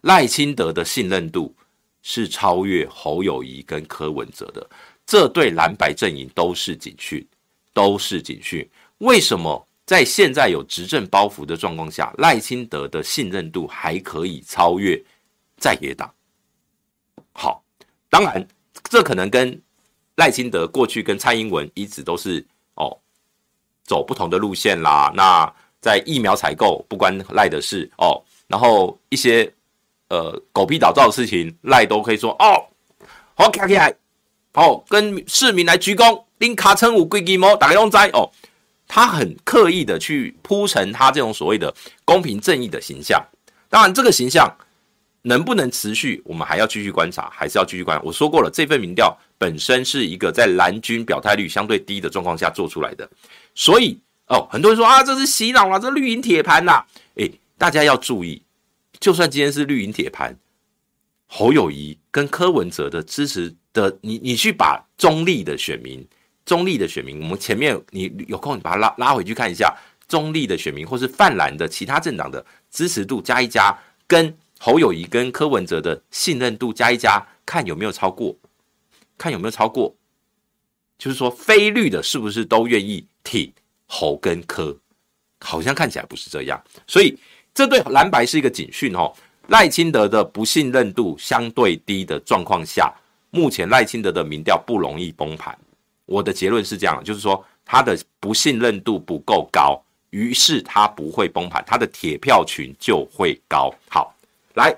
[0.00, 1.54] 赖清德的信任度
[2.02, 4.68] 是超越侯友谊跟柯文哲的，
[5.06, 7.24] 这对蓝白阵营都是警讯。
[7.72, 8.68] 都是警讯。
[8.98, 15.02] 为什么在现在有执政包袱的状况下，赖清德的信任度还可以超越
[15.58, 16.12] 在野党？
[17.32, 17.62] 好，
[18.08, 18.46] 当然
[18.84, 19.60] 这可能跟
[20.16, 22.44] 赖清德过去跟蔡英文一直都是
[22.74, 22.96] 哦
[23.84, 25.12] 走不同的路线啦。
[25.14, 29.52] 那在疫苗采购不关赖的事哦，然后一些
[30.08, 32.64] 呃狗屁倒灶的事情，赖都可以说哦，
[33.34, 33.92] 好卡起来，
[34.52, 36.22] 好跟市民来鞠躬。
[36.38, 38.28] 丁卡称五贵鸡毛打个用斋哦，
[38.88, 41.72] 他很刻意的去铺陈他这种所谓的
[42.04, 43.24] 公平正义的形象。
[43.68, 44.52] 当然，这个形象
[45.22, 48.02] 能不能持续，我们还要继续观察，还是要继续观察。
[48.04, 53.08] 我说过了，这份民调本身是一个在蓝军表态率相对低的状况下做出来的，
[53.54, 53.96] 所以
[54.26, 56.84] 哦，很多人说啊，这是洗脑啊，这绿营铁盘呐。
[57.14, 58.42] 诶，大家要注意，
[58.98, 60.36] 就算今天是绿营铁盘，
[61.28, 66.06] 侯友宜跟柯文哲的支持的，你你去把中立的选民。
[66.44, 69.72] 中立的选民，我们前面你有空你把它拉拉回去看一下，
[70.08, 73.72] 中立的选民或是泛蓝的其他政党的支持度加一加，
[74.08, 78.36] 跟侯友谊跟柯文哲的信任度加一加，看有没有超过，
[79.16, 79.94] 看有没有超过，
[80.98, 83.52] 就是说非绿的是不是都愿意挺
[83.86, 84.76] 侯跟柯？
[85.38, 87.16] 好像看起来不是这样，所以
[87.54, 89.12] 这对蓝白是一个警讯哦。
[89.46, 92.92] 赖清德的不信任度相对低的状况下，
[93.32, 95.58] 目前赖清德的民调不容易崩盘。
[96.06, 103.74] 我的结论是这样，就是说他的不信任度不够高，于是他不会崩盘，他的铁票群就会高。
[103.88, 104.14] 好，
[104.54, 104.72] 来，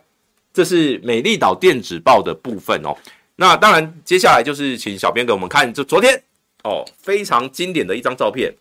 [0.52, 2.96] 这是美丽岛电子报的部分哦。
[3.36, 6.22] 那当然，接下来就是请小编给我们看，就昨天
[6.62, 8.54] 哦，非常经典的一张照片。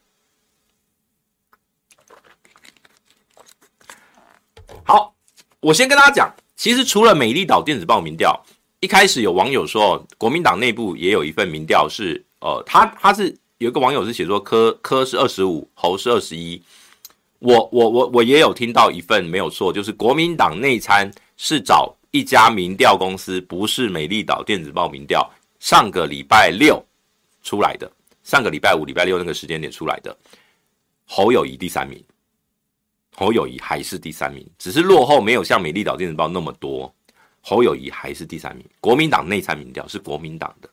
[4.83, 5.13] 好。
[5.63, 8.37] 我先跟大家讲，其实除了美丽岛电子报民调，
[8.83, 16.61] 一开始有网友说，国民党内部也有一份民调是，呃，他他是有一个网友是写说柯柯是二十五，侯是二十一。
[17.39, 25.31] 我我我我也有听到一份没有错，就是国民党内参是找一家民调公司，不是美丽岛电子报民调，
[25.61, 26.85] 上个礼拜六
[27.41, 27.89] 出来的，
[28.25, 30.13] 上个礼拜五、礼拜六那个时间点出来的，
[31.05, 32.03] 侯友谊第三名。
[33.15, 36.93] 侯友谊还是第三名，只是落后没有像美丽岛电子报那么多。
[37.45, 40.69] 侯友谊还是第三名，国民党内参民调是国民党的，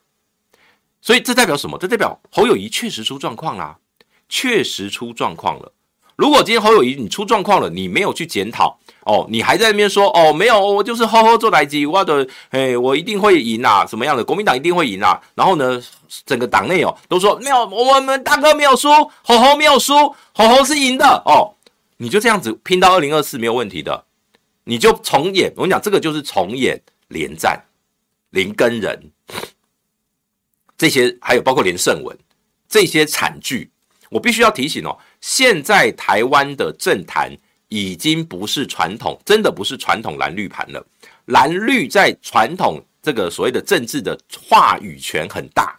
[1.01, 1.77] 所以这代表什么？
[1.77, 3.77] 这代表侯友谊确实出状况啦，
[4.29, 5.73] 确实出状况了。
[6.15, 15.19] 如果今天侯友谊你出状况了，你没有去检讨哦，你还在那边说哦，没有，我就是好好做代志，我的诶，我一定会赢啊，什么样的国民党一定会赢啊？
[15.35, 15.81] 然后呢，
[16.25, 18.87] 整个党内哦都说没有，我们大哥没有输，
[19.23, 19.93] 侯侯没有输，
[20.33, 21.51] 侯侯是赢的哦。
[21.97, 24.05] 你就这样子拼到二零二四没有问题的，
[24.71, 25.51] 你就重演。
[25.57, 27.61] 我跟你讲，这个就是重演连战、
[28.29, 28.97] 林耕仁
[30.77, 32.17] 这些，还有包括连胜文
[32.69, 33.69] 这些惨剧。
[34.09, 37.35] 我必须要提醒哦，现在台湾的政坛
[37.67, 40.81] 已经不是传统，真的不是传统蓝绿盘了。
[41.25, 44.17] 蓝绿在传统这个所谓的政治的
[44.47, 45.77] 话语权很大，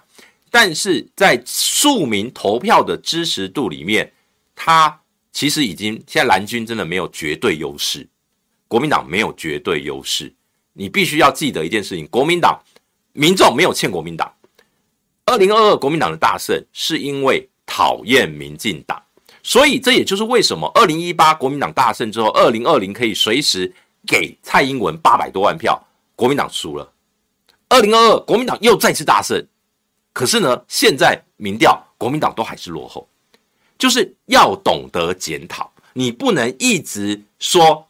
[0.50, 4.12] 但是在庶民投票的支持度里面，
[4.54, 4.98] 它。
[5.34, 8.06] 其实已经，现在蓝军真的没有绝对优势，
[8.72, 10.32] 国民党没有绝对优势。
[10.72, 12.58] 你必须要记得一件事情：国民党
[13.12, 14.32] 民众没有欠国民党。
[15.26, 19.02] 二零二二国民党的大胜是因为讨厌民进党，
[19.42, 23.70] 所以这也就是为什么二零一八国民党大胜之后，二零二零可以随时
[24.06, 25.78] 给蔡英文八百多万票，
[26.16, 26.90] 国民党输了。
[27.68, 29.46] 二零二二国民党又再次大胜，
[30.14, 33.06] 可是呢，现在民调国民党都还是落后。
[33.78, 37.86] 就是要懂得检讨，你不能一直说，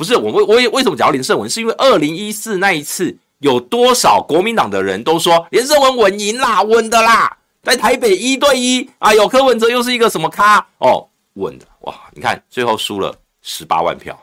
[0.00, 1.50] 不是我，为为为什么讲到连胜文？
[1.50, 11.94] 是因为二零一四那一次，有多少国民党的人都说连胜文稳赢啦，稳的啦，在台北一对一，啊，有，柯文哲又是一个什么咖哦，稳的哇！
[12.14, 14.18] 你看最后输了十八万票，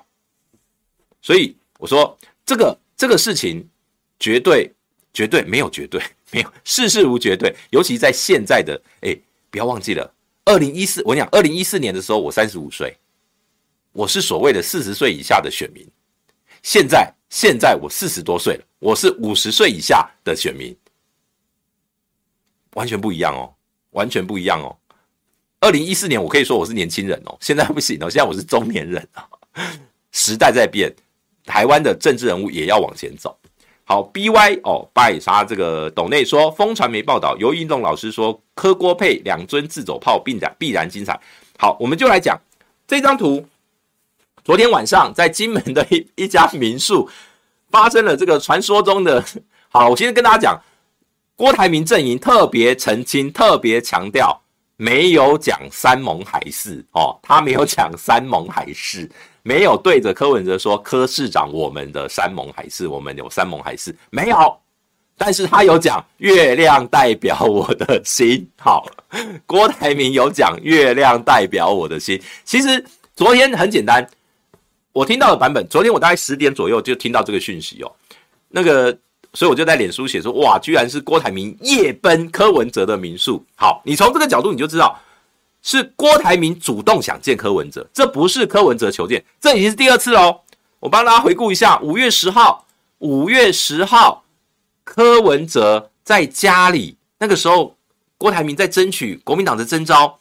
[1.22, 3.64] 所以我说这个这个事情
[4.20, 4.74] 绝对
[5.14, 6.02] 绝对没有绝对，
[6.34, 9.16] 没有事事无绝对，尤其在现在的哎、
[9.52, 10.12] 不要忘记了。
[10.46, 12.98] 二零一四，我跟你讲，二零一四年的时候，我三十五岁，
[13.98, 15.84] 我是所谓的四十岁以下的选民。
[16.62, 20.78] 现在，现在我四十多岁了，我是五十岁以下的选民，
[22.76, 23.52] 完全不一样哦，
[23.92, 24.78] 完全不一样哦。
[25.62, 29.28] 二零一四年，我可以说我是年轻人哦，现在不行哦，现在我是中年人啊。
[30.12, 30.94] 时代在变，
[31.44, 33.36] 台湾的政治人物也要往前走。
[33.84, 41.20] 好，B Y 哦，拜杀这个董内说，风传媒报道，游运动老师说，柯郭配两尊自走炮，并然必然精彩。
[41.58, 42.40] 好，我们就来讲
[42.86, 43.44] 这张图。
[44.48, 47.10] 昨天晚上在金门的一一家民宿
[47.70, 49.22] 发生了这个传说中的。
[49.68, 50.62] 好，我先跟大家讲，
[51.36, 54.42] 郭台铭阵营特别澄清，特别强调，
[54.78, 59.12] 没有讲山盟海誓哦，他没有讲山盟海誓。
[59.44, 64.58] 没有对着柯文哲说，柯市长，我们的山盟海誓，我们有山盟海誓，没有。
[65.18, 68.50] 但是他有讲月亮代表我的心。
[68.58, 68.90] 好，
[69.46, 72.18] 郭台铭有讲月亮代表我的心。
[72.46, 72.82] 其实
[73.14, 74.08] 昨天很简单，
[74.94, 77.92] 我听到的版本，昨天我大概十点左右就听到这个讯息哦。
[78.50, 78.98] 那个，
[79.34, 83.44] 所以我就在脸书写说，哇，居然是郭台铭夜奔柯文哲的民宿。
[83.56, 85.00] 好，你从这个角度你就知道。
[85.64, 90.42] 是郭台铭主动想见柯文哲，这不是柯文哲求见，这已经是第二次喽。
[90.80, 92.66] 我帮大家回顾一下，五月十号，
[93.00, 94.24] 五月十号，
[94.86, 97.76] 柯文哲在家里，那个时候
[98.18, 100.20] 郭台铭在争取国民党的征召。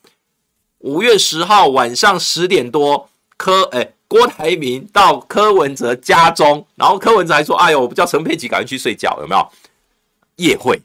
[0.78, 9.48] 五月十号晚上十点多，柯哎郭台铭到柯文哲家中，然后柯文哲还说：“哎呦，我不叫陈佩琪赶快去睡觉，有没有？”
[10.36, 10.80] 夜会，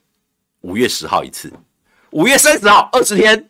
[0.62, 1.52] 五月十号一次，
[2.12, 3.48] 五月三十号二十天。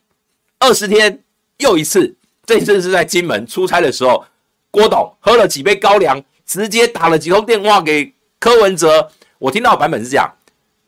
[0.64, 1.24] 二十天
[1.58, 2.16] 又一次，
[2.46, 4.24] 这次是在金门出差的时候，
[4.70, 9.12] 郭董喝了几杯高粱，直接打了几通电话给柯文哲。
[9.40, 10.32] 我听到版本是这样：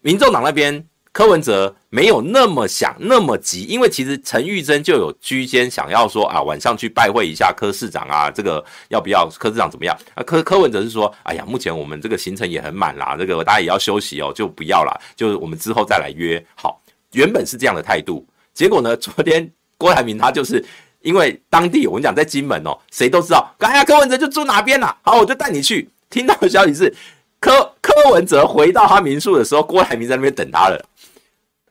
[0.01, 9.95] 民众党那边柯文哲没有那么想那么急，因为其实陈玉珍就有居间想要说啊，晚上去拜会一下柯市长啊，这个要不要柯市长怎么样？
[10.15, 16.43] 啊，柯柯文哲是说，哎呀，目前我们这个行程也很满啦，这个大家也要休息哦，就不要啦，就我们之后再来约。
[16.55, 19.47] 好，原本是这样的态度，结果呢，昨天
[19.77, 20.65] 郭台铭他就是
[21.03, 25.87] 因为当地我跟你讲在金门哦，谁都知道，哎呀，柯文哲就住哪边啦，好，我就带你去。
[26.09, 26.91] 听到的消息是。
[27.39, 27.51] 柯
[27.81, 30.81] 柯文哲回到他民宿的时候，郭台铭在那边等他了。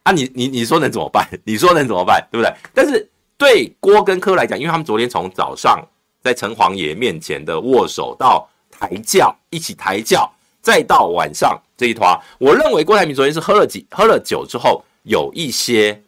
[0.03, 1.27] 啊你，你你说能怎么办？
[1.43, 2.25] 你说能怎么办？
[2.31, 2.53] 对不对？
[2.73, 5.81] 但是对郭跟柯来讲，因为他们昨天从早上
[6.21, 10.31] 在城隍爷面前的握手到抬轿，一起抬轿，
[10.61, 16.01] 再到晚上这一团，我认为郭台铭昨天是喝了几喝了酒之后，有一些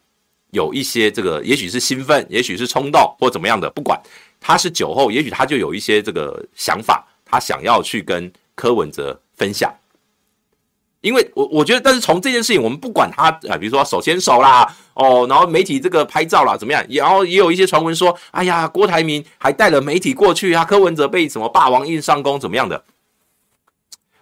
[0.50, 4.00] 有一些这个，也许是兴奋，也许是冲动或怎么样的，不管
[4.40, 9.18] 他是酒后，也许他就有一些这个想法，他想要去跟柯文哲。
[9.38, 9.70] 分享，
[11.06, 16.84] 因为我我觉得，但是从这件事情，我们不管他啊，比如说手牵手啦，哦，然后媒体这个拍照啦，怎么样？
[16.90, 22.84] 然后也有一些传闻说，哎呀，郭台铭还带了媒体过去啊，柯文哲被什么霸王硬上弓，怎么样的？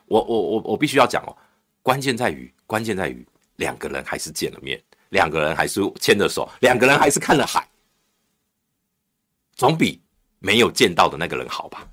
[0.04, 1.34] 我我我我必须要讲哦，
[1.80, 3.26] 关键在于，关键在于
[3.56, 4.78] 两个人还是见了面，
[5.08, 7.66] 两个人还是牵着手，两个人还是看了海，
[9.56, 10.02] 总比
[10.38, 11.86] 没有见到的那个人好吧？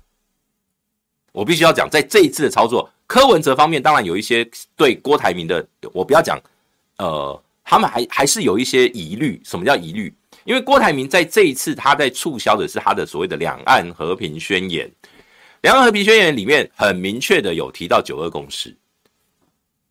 [1.32, 2.90] 我必须要讲，在这一次的操作。
[3.12, 4.42] 柯文哲方面当然有一些
[4.74, 6.40] 对郭台铭的，我不要讲，
[6.96, 9.38] 呃，他们还还是有一些疑虑。
[9.44, 10.10] 什么叫疑虑？
[10.44, 14.90] 因为郭台铭在这一次他在促销的是他的所谓的两岸和平宣言，
[15.60, 18.74] 两岸和平宣言里面很明确的有提到九二共识。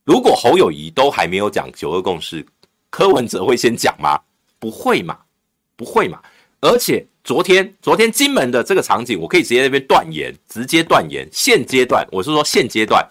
[0.04, 2.44] 如果侯友谊都还没有讲九二共识，
[2.90, 4.20] 柯文哲会先讲吗？
[4.58, 5.16] 不会嘛，
[5.76, 6.20] 不会嘛。
[6.60, 13.08] 而且昨天，昨天金门的这个场景，我可以直接那边断言，直接断言，现阶段我是说现阶段，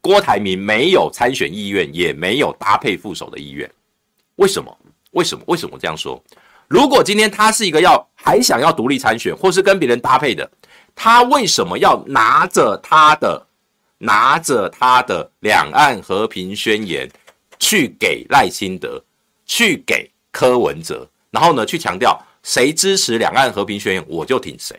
[0.00, 3.70] 郭台铭没有参选意愿，也没有搭配副手的意愿。
[4.36, 4.74] 为什么？
[5.10, 5.44] 为什么？
[5.46, 6.22] 为什么这样说？
[6.68, 10.50] 如果今天他是一个要还想要独立参选，或是跟别人搭配的，
[10.94, 13.46] 他为什么要拿着他的
[13.98, 17.06] 拿着他的两岸和平宣言
[17.58, 19.02] 去给赖清德，
[19.44, 22.18] 去给柯文哲，然后呢去强调？
[22.48, 24.74] 谁支持两岸和平宣言，我就挺谁。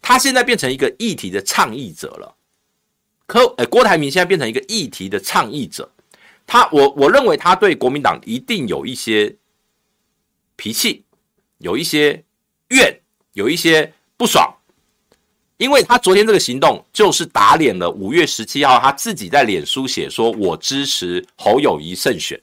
[0.00, 2.36] 他现在变成一个议题的倡议者了。
[3.26, 5.90] 柯，呃，郭台铭现在变成一个议题的倡议者。
[6.46, 9.34] 他，我我认为他对国民党一定有一些
[10.54, 11.02] 脾气，
[11.58, 12.22] 有一些
[12.68, 13.00] 怨，
[13.32, 14.54] 有一些不爽，
[15.56, 17.90] 因为他昨天这个行动就是打脸了。
[17.90, 22.40] 五月十七号，他自己在脸书写说：“我支持侯友谊胜选。”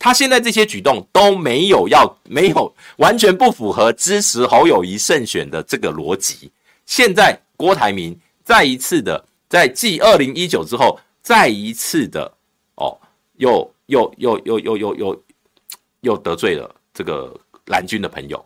[0.00, 6.50] 他现在这些举动都没有要，没有完全不符合支持侯友谊胜选的这个逻辑。
[6.86, 12.32] 现在郭台铭再一次的在继 二零一九之后，再一次的
[12.76, 12.98] 哦，
[13.36, 15.24] 又又又又又又又
[16.00, 18.42] 又得罪了这个蓝军的朋友，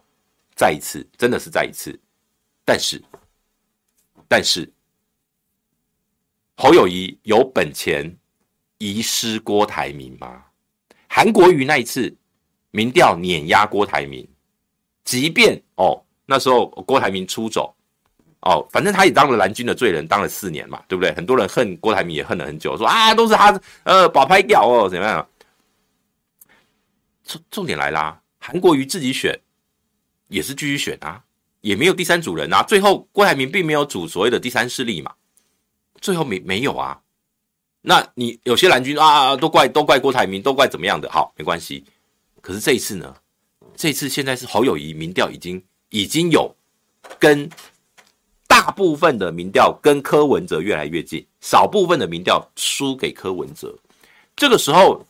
[0.57, 1.97] 再一次，真的是再一次。
[2.65, 3.01] 但是，
[4.27, 4.69] 但是
[6.57, 8.13] 侯友谊有本钱
[8.79, 10.43] 遗失郭台铭吗？
[11.17, 12.13] 韩国瑜那一次
[12.73, 14.29] 民调碾压郭台铭，
[15.05, 17.73] 即便哦那时候郭台铭出走
[18.41, 21.15] 哦，反正他也当了蓝军的罪人，当了四年嘛，对不对？
[21.15, 25.25] 很多人恨郭台铭也恨了很久，说啊都是他呃保拍掉哦怎么样？
[27.23, 29.39] 重重点来啦，韩国瑜自己选
[30.27, 31.23] 也是继续选啊，
[31.61, 35.15] 也没有第三组人啊，最后郭台铭并没有组所谓的第三势力嘛，
[36.01, 37.01] 最后没没有啊。
[37.87, 41.11] 那你有些蓝军啊啊，都怪都怪郭台铭，都怪怎么样的？
[41.11, 41.85] 好，没关系。
[42.41, 43.15] 可是这一次呢？
[43.77, 46.55] 这次现在是侯友谊民调已经已经有
[47.19, 47.51] 跟
[48.47, 53.77] 大部分的民调跟柯文哲越来越近，少部分的民调输给柯文哲。
[54.35, 55.05] 这个时候，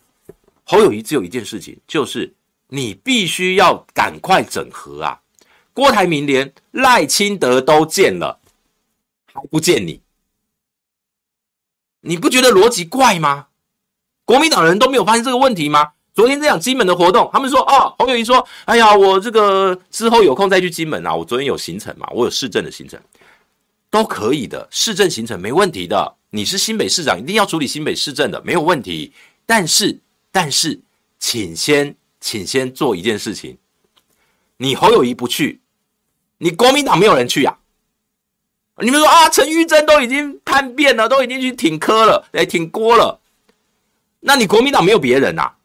[0.65, 2.35] 侯友谊只有一件事情，就是
[2.69, 5.21] 你必须要赶快整合啊！
[5.73, 8.41] 郭台铭连赖清德都见了，
[9.33, 10.01] 还不见你。
[12.05, 13.47] 你不觉得逻辑怪吗？
[14.25, 15.93] 国民党人都没有发现这个问题吗？
[16.15, 21.15] 昨天这样金门的活动，他们说哦，侯友谊说，哎呀，我这个之后有空再去金门啊。
[21.15, 23.01] 我昨天有行程嘛，我有市政的行程，
[23.91, 26.15] 都可以的，市政行程没问题的。
[26.31, 29.13] 你是新北市长，一定要处理新北市政的，没有问题。
[29.47, 30.01] 但是，
[30.31, 30.81] 但是，
[31.19, 33.57] 请先，请先做一件事情，
[34.59, 35.61] 你侯友谊不去，
[36.39, 37.64] 你国民党没有人去呀、啊。
[38.83, 43.21] 你们说啊，陈玉珍都已经叛变了，都已经去挺柯了，哎，挺郭了。
[44.21, 45.57] 那你国民党没有别人啊？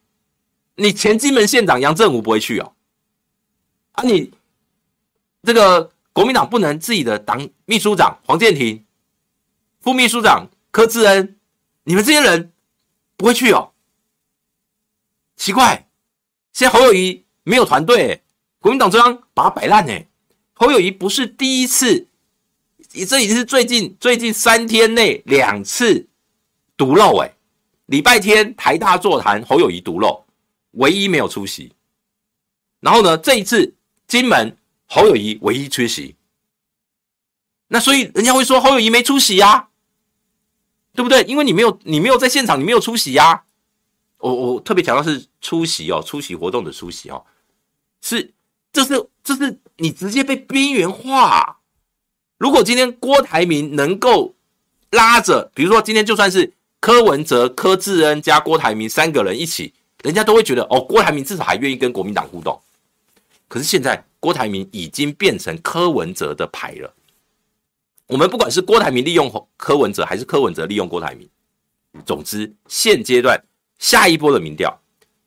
[0.76, 2.74] 你前金门县长杨振武不会去哦？
[3.94, 4.32] 啊，你
[5.44, 8.86] 这个国民党不能自己的党秘书长黄建庭、
[9.82, 11.38] 副秘书长柯志恩，
[11.86, 12.52] 你们这些人
[13.18, 13.72] 不会去哦？
[15.36, 15.88] 奇怪，
[16.54, 18.22] 现在侯友谊没有团队，
[18.60, 19.94] 国民党中央把他摆烂呢。
[20.54, 22.09] 侯友谊不是第一次，
[22.94, 26.08] 你这已经是最近最近三天内两次
[26.76, 27.32] 独漏哎。
[27.86, 30.24] 礼拜天台大座谈，侯友谊独漏，
[30.74, 31.72] 唯一没有出席。
[32.82, 33.74] 然后呢，这一次
[34.08, 36.16] 金门侯友谊唯一缺席。
[37.68, 39.70] 那所以人家会说侯友谊没出席呀、啊，
[40.94, 41.24] 对不对？
[41.24, 43.44] 因为你没有你没有在现场，你没有出席呀、啊。
[44.20, 47.26] 我我特别强调是出席哦，出席活动的出席哦，
[48.02, 48.34] 是
[48.72, 51.59] 这是这是你直接被边缘化。
[52.40, 54.34] 如果今天郭台铭能够
[54.90, 56.52] 拉着，比如说今天就算是。
[56.82, 62.58] 柯文哲、柯志恩加郭台铭三个人一起，人家都会觉得哦，郭台铭至少还愿意跟国民党互动。
[63.50, 66.94] 可是现在郭台铭已经变成柯文哲的牌了。
[68.08, 71.30] 我们不管是郭台铭利用柯文哲，还是柯文哲利用郭台铭，
[72.06, 73.38] 总之现阶段
[73.78, 74.74] 下一波的民调，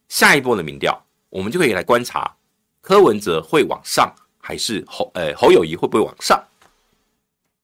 [0.09, 2.35] 下一波的民调，我们就可以来观察
[2.81, 6.43] 柯文哲会往上，还是侯呃侯友谊会不会往上？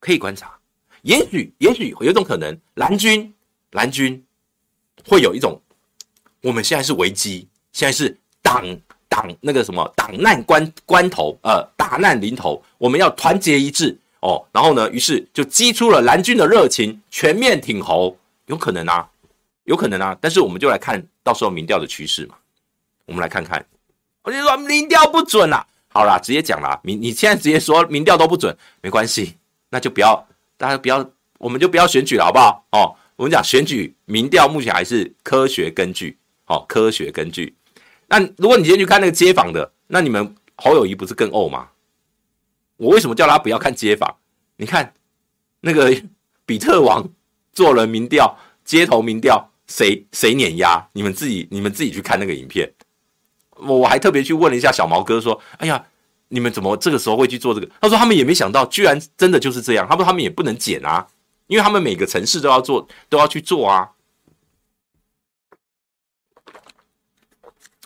[0.00, 0.56] 可以观察，
[1.02, 3.32] 也许也许有种可能，蓝军。
[3.72, 4.24] 蓝军
[5.06, 5.60] 会有一种，
[6.40, 8.64] 我们现在是危机，现在是党
[9.10, 14.42] 党那个什么党难关关头，呃，大难临头，我们要团结一致哦。
[14.52, 19.06] 然后呢，于是就激出了蓝军的热情，全面挺侯，有可能啊，
[19.64, 20.16] 有可能啊。
[20.18, 22.36] 但是我们就来看到时候民调的趋势嘛，
[23.04, 23.62] 我们来看看。
[24.22, 29.36] 我就说民调不准啦，好啦，直接讲啦，民你现在直接说民调都不准，没关系，
[29.70, 32.66] 那就不要，大家不要，我们就不要选举了，好不好？
[32.72, 32.96] 哦。
[33.16, 37.56] 我们讲选举民调目前还是科学根据，好，科学根据。
[38.06, 41.70] 那如果你今天去看那个街访的，那你们侯友谊不是更欧吗？
[42.76, 44.18] 我为什么叫他不要看街访？
[44.56, 44.94] 你看
[45.62, 45.92] 那个
[46.46, 47.08] 比特王
[47.52, 50.88] 做了民调，街头民调，谁谁碾压？
[50.92, 52.72] 你们自己你们自己去看那个影片。
[53.56, 55.84] 我我还特别去问了一下小毛哥，说：“哎呀，
[56.28, 59.86] 你们怎么这个时候会去做这个？”他说：“他们也没想到，居然真的就是这样。
[59.88, 61.06] 他说他们也不能剪啊。”
[61.48, 63.88] 因为他们每个城市都要做，都要去做啊，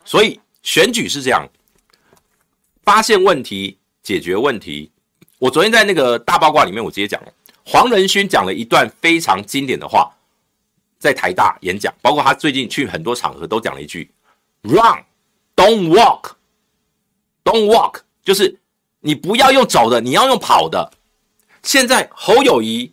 [0.05, 1.49] 所以选举是这样，
[2.83, 4.91] 发现问题，解决问题。
[5.39, 7.33] 我昨天在那个大八卦里面，我直接讲了，
[7.65, 10.13] 黄仁勋讲了一段非常经典的话，
[10.99, 14.11] 在台大演讲，包括他最近去很多场合都讲了一句
[14.63, 15.05] ：“Run,
[15.55, 16.33] don't walk,
[17.45, 18.59] don't walk。”就是
[19.01, 20.93] 你不要用走的，你要用跑的。
[21.63, 22.93] 现在侯友谊。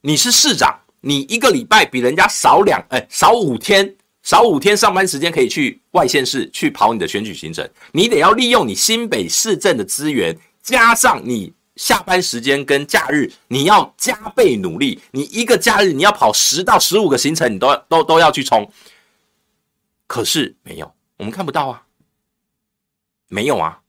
[0.00, 15.00] 你是市长，你一个礼拜比人家少两哎少五天，少五天上班时间可以去外县市去跑你的选举行程，你得要利用你新北市政的资源，加上你下班时间跟假日，你要加倍努力。
[15.10, 18.70] 你一个假日你要跑十到十五个行程，你都都都要去冲。
[20.06, 21.82] 可是没有，我们看不到啊，
[23.26, 23.80] 没有啊。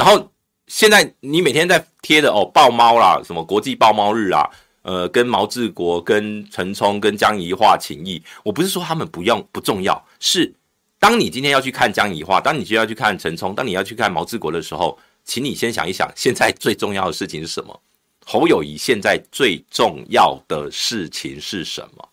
[0.00, 0.32] 然后
[0.66, 4.48] 现在你每天在贴的哦，抱猫啦，什么国际抱猫日啊。
[4.82, 10.50] 呃，跟毛治国、跟陈冲、跟江宜化情谊，我不是说他们不用不重要，是
[10.98, 17.78] 当你今天要去看江宜化，当你今天要去看陈冲，当你要去看毛治国的时候，请你先想一想，现在最重要的事情是什么？
[18.24, 22.08] 侯友谊现在最重要的事情是什么？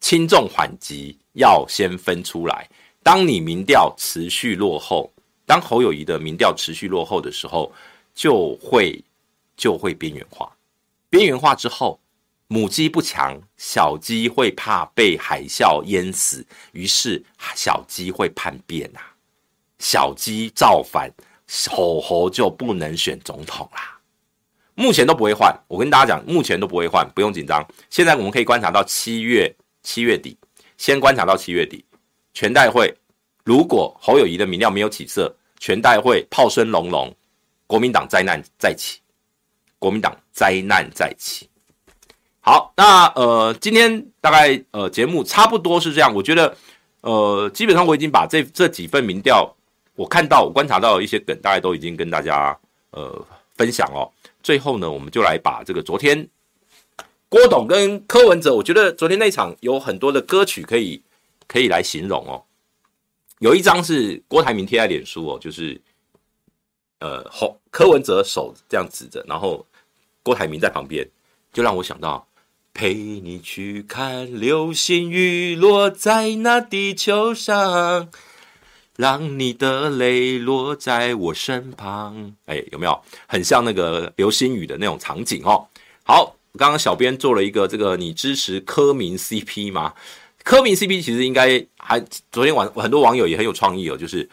[0.00, 2.68] 轻重缓急要先分出来。
[3.02, 5.12] 当你民调持续落后，
[5.46, 7.72] 当侯友宜的民调持续落后的时候，
[8.14, 9.02] 就会
[9.56, 10.50] 就会边缘化。
[11.08, 12.00] 边缘化之后，
[12.48, 17.24] 母鸡不强，小鸡会怕被海啸淹死，于是
[17.54, 19.14] 小鸡会叛变、啊。
[19.78, 21.10] 小鸡造反，
[21.70, 24.00] 吼吼就不能选总统啦。
[24.74, 27.66] 目前都不会换，我跟大家讲，目前都不会换，不用紧张。
[27.88, 30.36] 现在我们可以观察到七月七月底，
[30.76, 31.84] 先观察到七月底，
[32.34, 32.94] 全代会
[33.46, 37.14] 如果侯友谊的民调没有起色，全代会炮声隆隆，
[37.68, 38.98] 国民党灾难再起。
[39.78, 41.48] 国民党灾难再起。
[42.40, 46.12] 好，那呃，今天大概呃节目差不多是这样。
[46.12, 46.56] 我觉得
[47.02, 49.54] 呃，基本上我已经把这这几份民调，
[49.94, 52.58] 我看到我观察到的一些梗，大概都已经跟大家
[52.90, 53.24] 呃
[53.54, 54.10] 分享哦。
[54.42, 56.28] 最后呢，我们就来把这个昨天
[57.28, 61.00] 郭董跟柯文哲，我觉得昨天那场有很多的歌曲可以
[61.46, 62.42] 可以来形容哦。
[63.38, 65.80] 有一张是郭台铭贴在脸书哦，就是。
[66.98, 69.66] 呃，侯柯文哲手这样指着，然后
[70.22, 71.06] 郭台铭在旁边，
[71.52, 72.26] 就让我想到
[72.72, 78.08] 陪你去看流星雨落在那地球上，
[78.96, 82.34] 让你的泪落在我身旁。
[82.46, 85.68] 哎，有没有很像那个流星雨的那种场景哦？
[86.02, 89.92] 好，刚刚小编做了一个这个，你支持柯明 CP 吗？
[90.46, 91.98] 柯明 CP 其实应该还
[92.30, 94.30] 昨天晚很多网友也很有创意哦，就是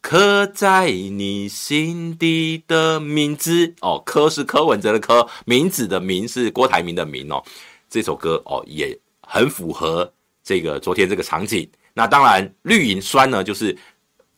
[0.00, 7.42] 刻在你心底的名字哦，柯是柯文哲的柯，名字的名是郭台铭的铭哦，
[7.90, 10.08] 这首歌哦也很符合
[10.44, 11.68] 这个昨天这个场景。
[11.92, 13.76] 那当然绿银酸呢，就是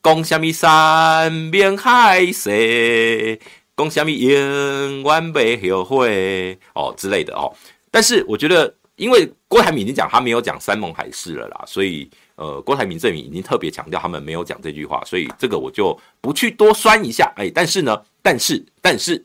[0.02, 3.38] 讲什么山盟海誓，
[3.76, 5.38] 讲什么永远不
[5.74, 7.54] 后悔哦之类的哦。
[7.90, 8.74] 但是我觉得。
[9.00, 17.32] 因为郭台铭已经讲他没有讲山盟海誓了啦，所以呃，郭台铭阵营已经特别强调他们没有讲这句话，所以这个我就不去多酸一下。
[17.36, 19.24] 哎，但是呢，但是但是，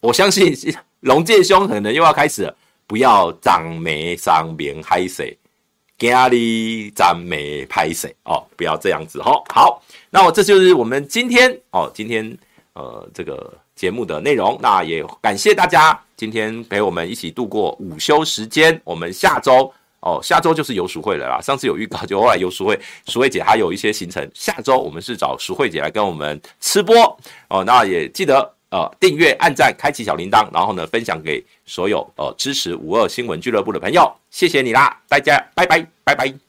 [0.00, 0.56] 我相信
[1.00, 2.56] 龙介兄可能又要开始了，
[2.86, 5.36] 不要张眉上面海水，
[5.98, 9.42] 家里张眉拍水哦，不要这样子哦。
[9.52, 12.38] 好，那我这就是我们今天哦，今天
[12.74, 13.52] 呃这个。
[13.78, 18.78] 节目的内容，那也感谢大家今天陪我们一起度过午休时间。
[18.82, 21.40] 我们下周哦，下周就是游淑慧了啦。
[21.40, 24.28] 上次有预告，就后来游淑慧，淑慧姐还有一些行程。
[24.34, 26.96] 下周我们是找淑慧姐来跟我们吃播
[27.46, 27.62] 哦。
[27.62, 34.12] 那也记得呃订阅、按赞、开启小铃铛，然后呢分享给所有呃支持五二新闻俱乐部的朋友。
[34.28, 36.47] 谢谢你啦，大家拜拜拜拜。